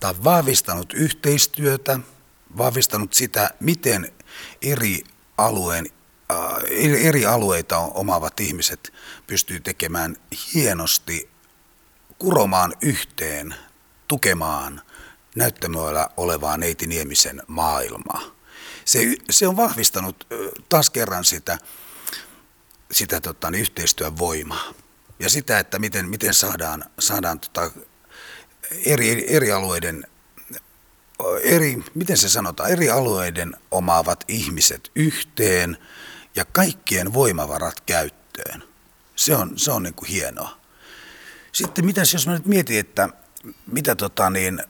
Tämä 0.00 0.10
on 0.10 0.24
vahvistanut 0.24 0.92
yhteistyötä, 0.92 1.98
vahvistanut 2.58 3.14
sitä, 3.14 3.50
miten 3.60 4.12
eri 4.62 5.04
alueen 5.38 5.86
äh, 6.30 6.38
eri 7.06 7.26
alueita 7.26 7.78
omaavat 7.78 8.40
ihmiset 8.40 8.92
pystyy 9.26 9.60
tekemään 9.60 10.16
hienosti, 10.54 11.30
kuromaan 12.18 12.74
yhteen, 12.82 13.54
tukemaan 14.08 14.82
näyttämöllä 15.36 16.08
olevaa 16.16 16.56
Neiti 16.56 16.86
Niemisen 16.86 17.42
maailmaa. 17.46 18.22
Se, 18.84 19.16
se 19.30 19.48
on 19.48 19.56
vahvistanut 19.56 20.26
taas 20.68 20.90
kerran 20.90 21.24
sitä, 21.24 21.58
sitä 22.92 23.20
tota, 23.20 23.50
niin 23.50 23.60
yhteistyön 23.60 24.18
voimaa 24.18 24.74
ja 25.18 25.30
sitä, 25.30 25.58
että 25.58 25.78
miten, 25.78 26.08
miten 26.08 26.34
saadaan, 26.34 26.84
saadaan 26.98 27.40
tota, 27.40 27.70
eri, 28.86 29.36
eri 29.36 29.52
alueiden 29.52 30.06
eri, 31.42 31.84
miten 31.94 32.16
se 32.16 32.28
sanotaan, 32.28 32.70
eri 32.70 32.90
alueiden 32.90 33.56
omaavat 33.70 34.24
ihmiset 34.28 34.90
yhteen 34.94 35.78
ja 36.36 36.44
kaikkien 36.44 37.12
voimavarat 37.12 37.80
käyttöön. 37.80 38.62
Se 39.16 39.36
on, 39.36 39.58
se 39.58 39.70
on 39.70 39.82
niin 39.82 39.94
kuin 39.94 40.08
hienoa. 40.08 40.60
Sitten 41.52 41.84
mitäs 41.84 42.12
jos 42.12 42.26
mä 42.26 42.32
nyt 42.32 42.46
mietin, 42.46 42.78
että 42.78 43.08
mitä 43.66 43.94
tota 43.94 44.30
niin, 44.30 44.62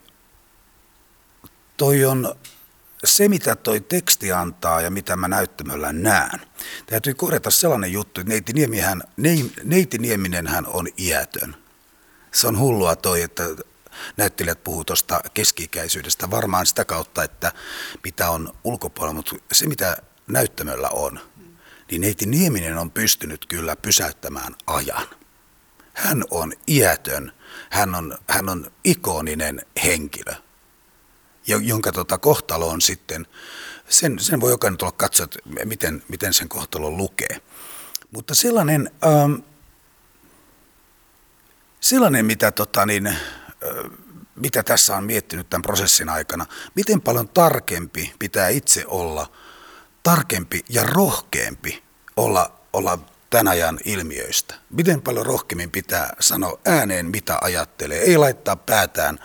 toi 1.81 2.05
on 2.05 2.35
se, 3.05 3.29
mitä 3.29 3.57
toi 3.57 3.81
teksti 3.81 4.33
antaa 4.33 4.81
ja 4.81 4.91
mitä 4.91 5.17
mä 5.17 5.29
näyttämöllä 5.29 5.93
näen. 5.93 6.41
Täytyy 6.87 7.15
korjata 7.15 7.51
sellainen 7.51 7.93
juttu, 7.93 8.21
että 8.21 8.33
Neiti, 8.33 8.53
Niemihän, 8.53 9.03
Neiti 9.65 9.99
Nieminenhän 9.99 10.67
on 10.67 10.89
iätön. 10.99 11.57
Se 12.33 12.47
on 12.47 12.59
hullua 12.59 12.97
toi, 12.97 13.23
että 13.23 13.43
näyttelijät 14.17 14.65
puhuu 14.65 14.85
tuosta 14.85 15.21
keski-ikäisyydestä 15.35 16.31
varmaan 16.31 16.67
sitä 16.67 16.85
kautta, 16.85 17.25
että 17.25 17.53
mitä 18.05 18.31
on 18.31 18.53
ulkopuolella, 18.65 19.15
mutta 19.15 19.37
se 19.53 19.67
mitä 19.67 19.97
näyttämöllä 20.27 20.89
on, 20.89 21.21
niin 21.91 22.01
Neiti 22.01 22.27
Nieminen 22.27 22.79
on 22.79 22.91
pystynyt 22.91 23.47
kyllä 23.47 23.77
pysäyttämään 23.77 24.57
ajan. 24.67 25.07
Hän 25.95 26.25
on 26.31 26.53
iätön, 26.69 27.33
hän 27.71 27.95
on, 27.95 28.19
hän 28.29 28.49
on 28.49 28.73
ikoninen 28.85 29.63
henkilö 29.85 30.35
jonka 31.47 31.93
tota 31.93 32.19
kohtalo 32.19 32.69
on 32.69 32.81
sitten, 32.81 33.27
sen, 33.89 34.19
sen 34.19 34.41
voi 34.41 34.51
jokainen 34.51 34.79
tulla 34.79 34.93
katsoa, 34.93 35.25
että 35.25 35.39
miten, 35.65 36.03
miten 36.09 36.33
sen 36.33 36.49
kohtalo 36.49 36.91
lukee. 36.91 37.41
Mutta 38.11 38.35
sellainen, 38.35 38.91
ähm, 39.05 39.35
sellainen 41.81 42.27
mitä, 42.27 42.53
tota 42.53 42.87
niin, 42.87 43.07
äh, 43.07 43.17
mitä 44.37 44.63
tässä 44.63 44.97
on 44.97 45.05
miettinyt 45.05 45.51
tämän 45.51 45.63
prosessin 45.63 46.09
aikana, 46.09 46.47
miten 46.75 47.01
paljon 47.01 47.29
tarkempi 47.29 48.15
pitää 48.19 48.49
itse 48.49 48.85
olla, 48.87 49.33
tarkempi 50.03 50.65
ja 50.69 50.83
rohkeampi 50.83 51.83
olla, 52.17 52.61
olla 52.73 52.99
tämän 53.31 53.49
ajan 53.49 53.81
ilmiöistä. 53.85 54.55
Miten 54.71 55.03
paljon 55.03 55.27
rohkeammin 55.27 55.71
pitää 55.71 56.17
sanoa 56.21 56.61
ääneen, 56.65 57.07
mitä 57.07 57.39
ajattelee. 57.41 58.01
Ei 58.01 58.17
laittaa 58.17 58.57
päätään, 58.57 59.19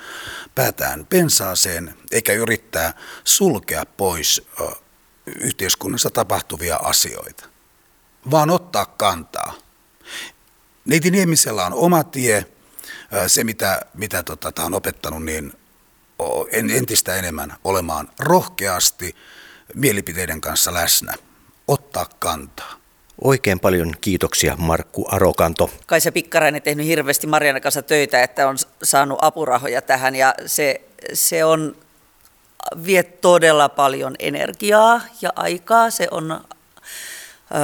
päätään 0.55 1.05
pensaaseen, 1.05 1.93
eikä 2.11 2.33
yrittää 2.33 2.93
sulkea 3.23 3.85
pois 3.85 4.47
yhteiskunnassa 5.35 6.09
tapahtuvia 6.09 6.75
asioita, 6.75 7.45
vaan 8.31 8.49
ottaa 8.49 8.85
kantaa. 8.85 9.53
Neiti 10.85 11.11
Niemisellä 11.11 11.65
on 11.65 11.73
oma 11.73 12.03
tie. 12.03 12.45
Se, 13.27 13.43
mitä, 13.43 13.81
mitä 13.93 14.23
tota, 14.23 14.51
tämä 14.51 14.65
on 14.65 14.73
opettanut, 14.73 15.23
niin 15.23 15.53
entistä 16.51 17.15
enemmän 17.15 17.57
olemaan 17.63 18.11
rohkeasti 18.19 19.15
mielipiteiden 19.75 20.41
kanssa 20.41 20.73
läsnä, 20.73 21.13
ottaa 21.67 22.05
kantaa. 22.19 22.84
Oikein 23.23 23.59
paljon 23.59 23.93
kiitoksia 24.01 24.55
Markku 24.57 25.05
Arokanto. 25.07 25.69
Kaisa 25.85 26.11
Pikkarainen 26.11 26.61
tehnyt 26.61 26.85
hirveästi 26.85 27.27
Marianne 27.27 27.61
kanssa 27.61 27.81
töitä, 27.81 28.23
että 28.23 28.47
on 28.47 28.57
saanut 28.83 29.19
apurahoja 29.21 29.81
tähän 29.81 30.15
ja 30.15 30.33
se, 30.45 30.81
se 31.13 31.45
on 31.45 31.75
vie 32.85 33.03
todella 33.03 33.69
paljon 33.69 34.15
energiaa 34.19 35.01
ja 35.21 35.33
aikaa. 35.35 35.89
Se 35.89 36.07
on 36.11 36.31
äh, 36.31 36.41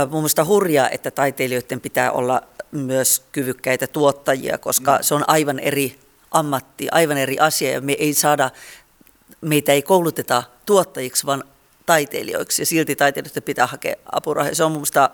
mun 0.10 0.22
mielestä 0.22 0.46
hurjaa, 0.46 0.90
että 0.90 1.12
taiteilijoiden 1.12 1.82
pitää 1.82 2.12
olla 2.12 2.42
myös 2.72 3.26
kyvykkäitä 3.32 3.88
tuottajia, 3.88 4.58
koska 4.58 5.00
se 5.02 5.16
on 5.16 5.24
aivan 5.28 5.60
eri 5.60 6.00
ammatti, 6.32 6.88
aivan 6.92 7.18
eri 7.18 7.40
asia 7.40 7.72
ja 7.72 7.82
me 7.82 7.94
ei 7.94 8.14
saada, 8.14 8.50
meitä 9.42 9.72
ei 9.72 9.82
kouluteta 9.82 10.44
tuottajiksi, 10.66 11.26
vaan 11.26 11.44
taiteilijoiksi 11.86 12.62
ja 12.62 12.66
silti 12.66 12.96
taiteilijoiden 12.96 13.44
pitää 13.44 13.68
hakea 13.68 13.96
apurahoja. 14.12 14.56
Se 14.56 14.64
on 14.64 14.72
mun 14.72 14.80
mielestä 14.80 15.10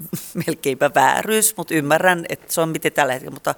melkeinpä 0.46 0.90
vääryys, 0.94 1.56
mutta 1.56 1.74
ymmärrän, 1.74 2.26
että 2.28 2.52
se 2.52 2.60
on 2.60 2.68
miten 2.68 2.92
tällä 2.92 3.12
hetkellä. 3.12 3.34
Mutta 3.34 3.54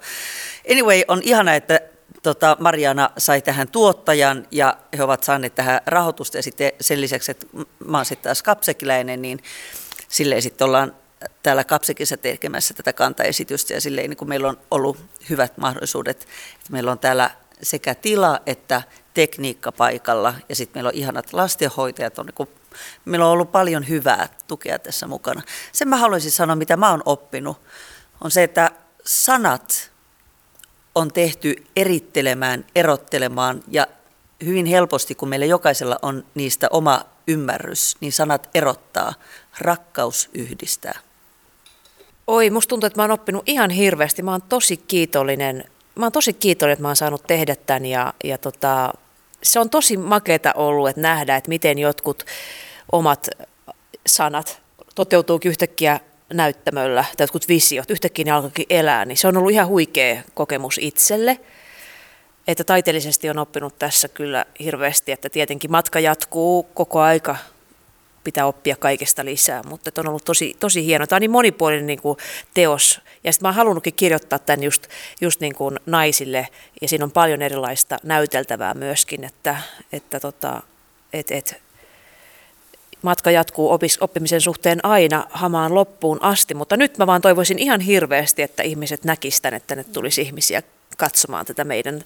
anyway, 0.71 1.01
on 1.07 1.21
ihana, 1.23 1.55
että 1.55 1.79
tota, 2.23 2.57
Mariana 2.59 3.09
sai 3.17 3.41
tähän 3.41 3.67
tuottajan 3.67 4.47
ja 4.51 4.77
he 4.97 5.03
ovat 5.03 5.23
saaneet 5.23 5.55
tähän 5.55 5.81
rahoitusta 5.85 6.37
ja 6.37 6.43
sitten 6.43 6.71
sen 6.81 7.01
lisäksi, 7.01 7.31
että 7.31 7.47
mä 7.85 7.97
oon 7.97 8.05
sitten 8.05 8.23
taas 8.23 8.43
kapsekiläinen, 8.43 9.21
niin 9.21 9.39
silleen 10.07 10.41
sitten 10.41 10.65
ollaan 10.65 10.95
täällä 11.43 11.63
Kapsekissa 11.63 12.17
tekemässä 12.17 12.73
tätä 12.73 12.93
kantaesitystä 12.93 13.73
ja 13.73 13.81
silleen 13.81 14.09
niin 14.09 14.17
kuin 14.17 14.29
meillä 14.29 14.49
on 14.49 14.57
ollut 14.71 14.97
hyvät 15.29 15.57
mahdollisuudet, 15.57 16.21
että 16.21 16.71
meillä 16.71 16.91
on 16.91 16.99
täällä 16.99 17.31
sekä 17.61 17.95
tila 17.95 18.39
että 18.45 18.81
tekniikka 19.13 19.71
paikalla 19.71 20.33
ja 20.49 20.55
sitten 20.55 20.77
meillä 20.77 20.87
on 20.87 20.95
ihanat 20.95 21.33
lastenhoitajat, 21.33 22.19
on 22.19 22.25
niin 22.25 22.60
meillä 23.05 23.25
on 23.25 23.31
ollut 23.31 23.51
paljon 23.51 23.89
hyvää 23.89 24.29
tukea 24.47 24.79
tässä 24.79 25.07
mukana. 25.07 25.41
Sen 25.71 25.87
mä 25.87 25.97
haluaisin 25.97 26.31
sanoa, 26.31 26.55
mitä 26.55 26.77
mä 26.77 26.91
oon 26.91 27.03
oppinut, 27.05 27.57
on 28.21 28.31
se, 28.31 28.43
että 28.43 28.71
sanat 29.05 29.91
on 30.95 31.11
tehty 31.11 31.65
erittelemään, 31.75 32.65
erottelemaan 32.75 33.63
ja 33.67 33.87
hyvin 34.45 34.65
helposti, 34.65 35.15
kun 35.15 35.29
meillä 35.29 35.45
jokaisella 35.45 35.99
on 36.01 36.23
niistä 36.35 36.67
oma 36.71 37.05
ymmärrys, 37.27 37.97
niin 37.99 38.13
sanat 38.13 38.49
erottaa. 38.53 39.13
Rakkaus 39.59 40.29
yhdistää. 40.33 40.99
Oi, 42.27 42.49
musta 42.49 42.69
tuntuu, 42.69 42.87
että 42.87 42.99
mä 42.99 43.03
oon 43.03 43.11
oppinut 43.11 43.43
ihan 43.45 43.69
hirveästi. 43.69 44.21
Mä 44.21 44.31
oon 44.31 44.41
tosi 44.41 44.77
kiitollinen. 44.77 45.63
Mä 45.95 46.05
oon 46.05 46.11
tosi 46.11 46.33
kiitollinen, 46.33 46.73
että 46.73 46.81
mä 46.81 46.87
oon 46.87 46.95
saanut 46.95 47.23
tehdä 47.27 47.55
tämän 47.55 47.85
ja, 47.85 48.13
ja 48.23 48.37
tota, 48.37 48.93
se 49.43 49.59
on 49.59 49.69
tosi 49.69 49.97
makeeta 49.97 50.53
ollut, 50.55 50.89
että 50.89 51.01
nähdä, 51.01 51.35
että 51.35 51.49
miten 51.49 51.79
jotkut 51.79 52.25
omat 52.91 53.27
sanat 54.07 54.61
toteutuukin 54.95 55.49
yhtäkkiä 55.49 55.99
näyttämöllä, 56.33 57.05
tai 57.17 57.23
jotkut 57.23 57.47
visiot, 57.47 57.91
yhtäkkiä 57.91 58.25
ne 58.25 58.31
alkoikin 58.31 58.65
elää, 58.69 59.05
niin 59.05 59.17
se 59.17 59.27
on 59.27 59.37
ollut 59.37 59.51
ihan 59.51 59.67
huikea 59.67 60.21
kokemus 60.33 60.77
itselle. 60.77 61.39
Että 62.47 62.63
taiteellisesti 62.63 63.29
on 63.29 63.37
oppinut 63.37 63.79
tässä 63.79 64.07
kyllä 64.07 64.45
hirveästi, 64.59 65.11
että 65.11 65.29
tietenkin 65.29 65.71
matka 65.71 65.99
jatkuu 65.99 66.63
koko 66.63 66.99
aika, 66.99 67.35
pitää 68.23 68.45
oppia 68.45 68.75
kaikesta 68.75 69.25
lisää, 69.25 69.61
mutta 69.63 69.91
on 69.97 70.07
ollut 70.07 70.25
tosi, 70.25 70.55
tosi 70.59 70.85
hieno. 70.85 71.07
Tämä 71.07 71.17
on 71.17 71.21
niin 71.21 71.31
monipuolinen 71.31 71.87
niin 71.87 72.01
kuin 72.01 72.17
teos, 72.53 73.01
ja 73.23 73.33
sitten 73.33 73.45
mä 73.45 73.49
oon 73.49 73.55
halunnutkin 73.55 73.93
kirjoittaa 73.93 74.39
tämän 74.39 74.63
just, 74.63 74.87
just 75.21 75.39
niin 75.39 75.55
kuin 75.55 75.79
naisille, 75.85 76.47
ja 76.81 76.87
siinä 76.87 77.05
on 77.05 77.11
paljon 77.11 77.41
erilaista 77.41 77.97
näyteltävää 78.03 78.73
myöskin, 78.73 79.23
että, 79.23 79.57
että 79.93 80.19
tota, 80.19 80.61
et, 81.13 81.31
et, 81.31 81.61
matka 83.01 83.31
jatkuu 83.31 83.71
opis, 83.71 83.97
oppimisen 84.01 84.41
suhteen 84.41 84.85
aina 84.85 85.25
hamaan 85.29 85.75
loppuun 85.75 86.23
asti, 86.23 86.53
mutta 86.53 86.77
nyt 86.77 86.97
mä 86.97 87.07
vaan 87.07 87.21
toivoisin 87.21 87.59
ihan 87.59 87.79
hirveästi, 87.79 88.41
että 88.41 88.63
ihmiset 88.63 89.03
näkisivät, 89.03 89.53
että 89.53 89.75
ne 89.75 89.83
tulisi 89.83 90.21
ihmisiä 90.21 90.63
katsomaan 91.01 91.45
tätä 91.45 91.63
meidän, 91.63 92.03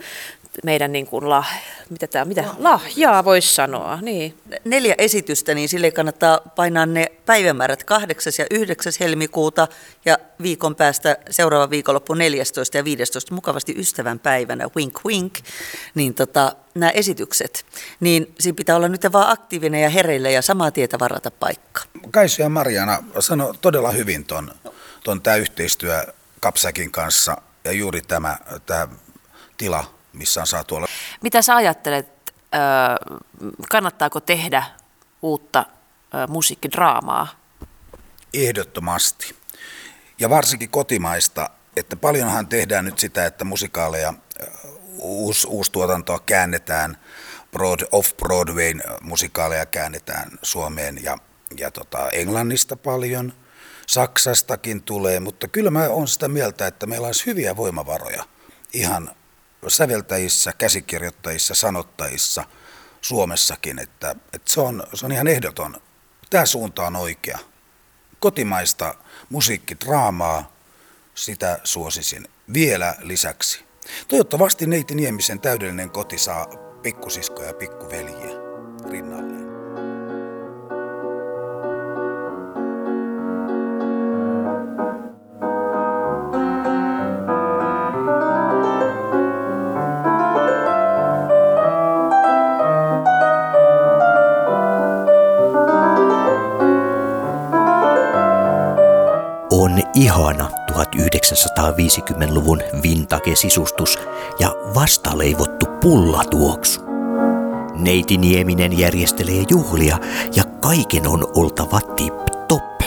meidän 0.64 0.92
niin 0.92 1.08
kuin 1.08 1.30
lah, 1.30 1.50
mitä 1.90 2.08
tämä, 2.08 2.26
mitä, 2.26 2.44
lahjaa 2.58 3.26
voisi 3.26 3.56
sanoa. 3.56 4.00
Niin. 4.02 4.38
Neljä 4.66 4.96
esitystä, 4.98 5.54
niin 5.54 5.70
sille 5.70 5.92
kannattaa 5.92 6.40
painaa 6.56 6.86
ne 6.86 7.12
päivämäärät 7.26 7.84
8. 7.84 8.34
ja 8.40 8.46
9. 8.52 8.94
helmikuuta 9.00 9.68
ja 10.06 10.18
viikon 10.42 10.76
päästä 10.76 11.18
seuraava 11.30 11.70
viikonloppu 11.70 12.14
14. 12.14 12.78
ja 12.78 12.84
15. 12.84 13.34
mukavasti 13.34 13.74
ystävän 13.78 14.20
päivänä, 14.20 14.68
wink 14.76 15.06
wink, 15.06 15.34
niin 15.96 16.14
tota, 16.14 16.56
nämä 16.76 16.90
esitykset, 16.90 17.66
niin 18.00 18.34
siinä 18.40 18.56
pitää 18.56 18.76
olla 18.76 18.88
nyt 18.88 19.02
vaan 19.14 19.32
aktiivinen 19.32 19.82
ja 19.82 19.90
hereillä 19.90 20.30
ja 20.30 20.42
samaa 20.42 20.72
tietä 20.72 21.00
varata 21.00 21.32
paikka. 21.32 21.82
Kaisu 22.12 22.42
ja 22.42 22.50
Mariana 22.50 23.04
sanoi 23.20 23.54
todella 23.62 23.92
hyvin 23.92 24.26
ton, 24.26 24.52
ton 25.04 25.22
tämä 25.22 25.36
yhteistyö 25.36 26.06
Kapsäkin 26.40 26.92
kanssa 26.92 27.42
ja 27.66 27.72
juuri 27.72 28.02
tämä, 28.02 28.38
tämä 28.66 28.88
tila, 29.58 29.94
missä 30.14 30.42
on 30.42 30.48
saatu 30.48 30.76
olla. 30.76 30.88
Mitä 31.22 31.42
sä 31.42 31.56
ajattelet, 31.56 32.34
kannattaako 33.70 34.20
tehdä 34.20 34.64
uutta 35.22 35.66
musiikkidraamaa? 36.28 37.28
Ehdottomasti. 38.34 39.36
Ja 40.20 40.30
varsinkin 40.30 40.70
kotimaista, 40.70 41.50
että 41.78 41.96
paljonhan 41.96 42.48
tehdään 42.48 42.86
nyt 42.86 43.00
sitä, 43.00 43.26
että 43.26 43.46
musikaaleja, 43.46 44.14
uus, 44.98 45.46
uustuotantoa 45.46 46.20
käännetään, 46.20 46.98
broad, 47.52 47.80
off-Broadwayn 47.92 48.84
musikaaleja 49.02 49.66
käännetään 49.66 50.32
Suomeen 50.42 51.04
ja, 51.04 51.18
ja 51.58 51.72
tota, 51.72 52.10
Englannista 52.10 52.76
paljon– 52.76 53.34
Saksastakin 53.88 54.84
tulee, 54.84 55.20
mutta 55.20 55.48
kyllä 55.48 55.72
mä 55.72 55.90
olen 55.90 56.08
sitä 56.08 56.28
mieltä, 56.28 56.68
että 56.68 56.86
meillä 56.86 57.08
olisi 57.08 57.26
hyviä 57.26 57.58
voimavaroja 57.58 58.24
ihan 58.74 59.12
säveltäjissä, 59.68 60.54
käsikirjoittajissa, 60.58 61.56
sanottajissa 61.56 62.44
Suomessakin, 63.02 63.80
että, 63.80 64.16
että 64.34 64.52
se, 64.52 64.62
on, 64.62 64.84
se 64.94 65.06
on 65.06 65.12
ihan 65.12 65.28
ehdoton. 65.28 65.82
Tämä 66.30 66.46
suunta 66.46 66.88
on 66.88 66.96
oikea. 66.96 67.40
Kotimaista 68.20 68.96
musiikkidraamaa, 69.30 70.56
sitä 71.16 71.60
suosisin 71.64 72.28
vielä 72.54 72.96
lisäksi. 73.00 73.66
Toivottavasti 74.08 74.68
Neiti 74.68 74.96
Niemisen 74.96 75.40
täydellinen 75.40 75.90
koti 75.90 76.18
saa 76.18 76.48
pikkusiskoja 76.82 77.48
ja 77.48 77.54
pikkuveljiä 77.54 78.36
rinnalle. 78.90 79.35
Ihana 99.96 100.50
1950-luvun 100.72 102.62
vintage-sisustus 102.84 104.00
ja 104.40 104.56
vastaleivottu 104.76 105.66
pullatuoksu. 105.82 106.82
Neiti 107.76 108.18
Nieminen 108.18 108.80
järjestelee 108.80 109.44
juhlia 109.50 109.98
ja 110.36 110.44
kaiken 110.44 111.08
on 111.08 111.28
oltava 111.36 111.80
tip-top. 111.96 112.82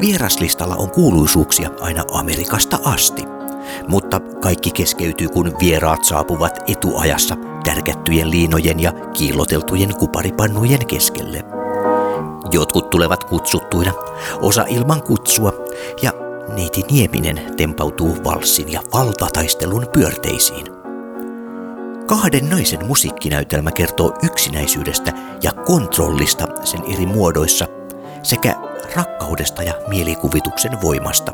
Vieraslistalla 0.00 0.76
on 0.76 0.90
kuuluisuuksia 0.90 1.70
aina 1.80 2.04
Amerikasta 2.12 2.78
asti, 2.84 3.24
mutta 3.88 4.20
kaikki 4.20 4.70
keskeytyy 4.70 5.28
kun 5.28 5.56
vieraat 5.60 6.04
saapuvat 6.04 6.58
etuajassa 6.66 7.36
tärkättyjen 7.64 8.30
liinojen 8.30 8.80
ja 8.80 8.92
kiilloteltujen 8.92 9.94
kuparipannujen 9.98 10.86
keskelle– 10.86 11.44
Jotkut 12.52 12.90
tulevat 12.90 13.24
kutsuttuina, 13.24 13.92
osa 14.40 14.64
ilman 14.68 15.02
kutsua, 15.02 15.52
ja 16.02 16.12
neiti 16.54 16.84
Nieminen 16.90 17.54
tempautuu 17.56 18.16
valssin 18.24 18.72
ja 18.72 18.82
valtataistelun 18.92 19.86
pyörteisiin. 19.92 20.66
Kahden 22.06 22.50
naisen 22.50 22.86
musiikkinäytelmä 22.86 23.70
kertoo 23.70 24.18
yksinäisyydestä 24.22 25.12
ja 25.42 25.52
kontrollista 25.52 26.46
sen 26.64 26.80
eri 26.94 27.06
muodoissa 27.06 27.66
sekä 28.22 28.54
rakkaudesta 28.96 29.62
ja 29.62 29.74
mielikuvituksen 29.88 30.82
voimasta. 30.82 31.32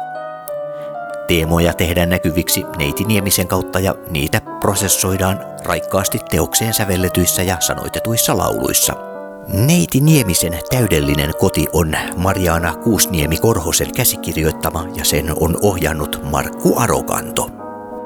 Teemoja 1.29 1.73
tehdään 1.73 2.11
näkyviksi 2.11 2.65
neiti 2.77 3.05
Niemisen 3.05 3.49
kautta 3.49 3.81
ja 3.81 3.95
niitä 4.11 4.41
prosessoidaan 4.61 5.41
raikkaasti 5.65 6.19
teokseen 6.31 6.75
sävelletyissä 6.75 7.43
ja 7.43 7.57
sanoitetuissa 7.61 8.37
lauluissa– 8.37 8.95
Neiti 9.49 10.01
Niemisen 10.01 10.59
täydellinen 10.71 11.31
koti 11.41 11.67
on 11.73 11.93
Mariana 12.17 12.75
Kuusniemi-Korhosen 12.75 13.93
käsikirjoittama 13.97 14.87
ja 14.95 15.05
sen 15.05 15.33
on 15.41 15.59
ohjannut 15.63 16.21
Markku 16.31 16.79
Arokanto. 16.79 17.51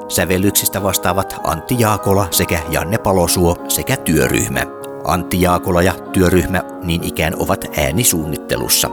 Sävellyksistä 0.07 0.83
vastaavat 0.83 1.35
Antti 1.43 1.75
Jaakola 1.79 2.27
sekä 2.31 2.59
Janne 2.69 2.97
Palosuo 2.97 3.55
sekä 3.67 3.97
työryhmä. 3.97 4.65
Antti 5.03 5.41
Jaakola 5.41 5.81
ja 5.81 5.93
työryhmä 5.93 6.63
niin 6.83 7.03
ikään 7.03 7.33
ovat 7.39 7.65
äänisuunnittelussa. 7.77 8.89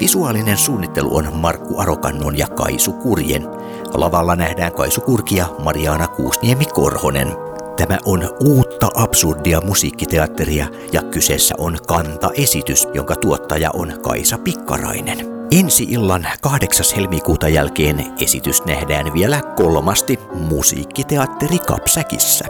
Visuaalinen 0.00 0.56
suunnittelu 0.56 1.16
on 1.16 1.36
Markku 1.36 1.80
Arokannon 1.80 2.38
ja 2.38 2.48
Kaisu 2.48 2.92
Kurjen. 2.92 3.48
Lavalla 3.94 4.36
nähdään 4.36 4.72
Kaisu 4.72 5.00
Kurki 5.00 5.36
ja 5.36 5.46
Mariana 5.64 6.06
Kuusniemi-Korhonen. 6.06 7.51
Tämä 7.82 7.98
on 8.04 8.36
uutta 8.40 8.88
absurdia 8.94 9.60
musiikkiteatteria 9.60 10.66
ja 10.92 11.02
kyseessä 11.02 11.54
on 11.58 11.78
kanta-esitys, 11.88 12.88
jonka 12.94 13.16
tuottaja 13.16 13.70
on 13.74 13.92
Kaisa 14.02 14.38
Pikkarainen. 14.38 15.18
Ensi 15.50 15.84
illan 15.84 16.26
8. 16.40 16.86
helmikuuta 16.96 17.48
jälkeen 17.48 18.06
esitys 18.20 18.64
nähdään 18.64 19.12
vielä 19.14 19.40
kolmasti 19.56 20.18
musiikkiteatteri 20.34 21.58
Kapsäkissä. 21.58 22.44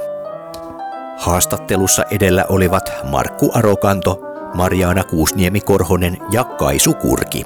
Haastattelussa 1.18 2.04
edellä 2.10 2.44
olivat 2.48 2.92
Markku 3.04 3.50
Arokanto, 3.54 4.20
Mariana 4.54 5.04
Kuusniemi-Korhonen 5.04 6.16
ja 6.30 6.44
Kaisu 6.44 6.94
Kurki. 6.94 7.44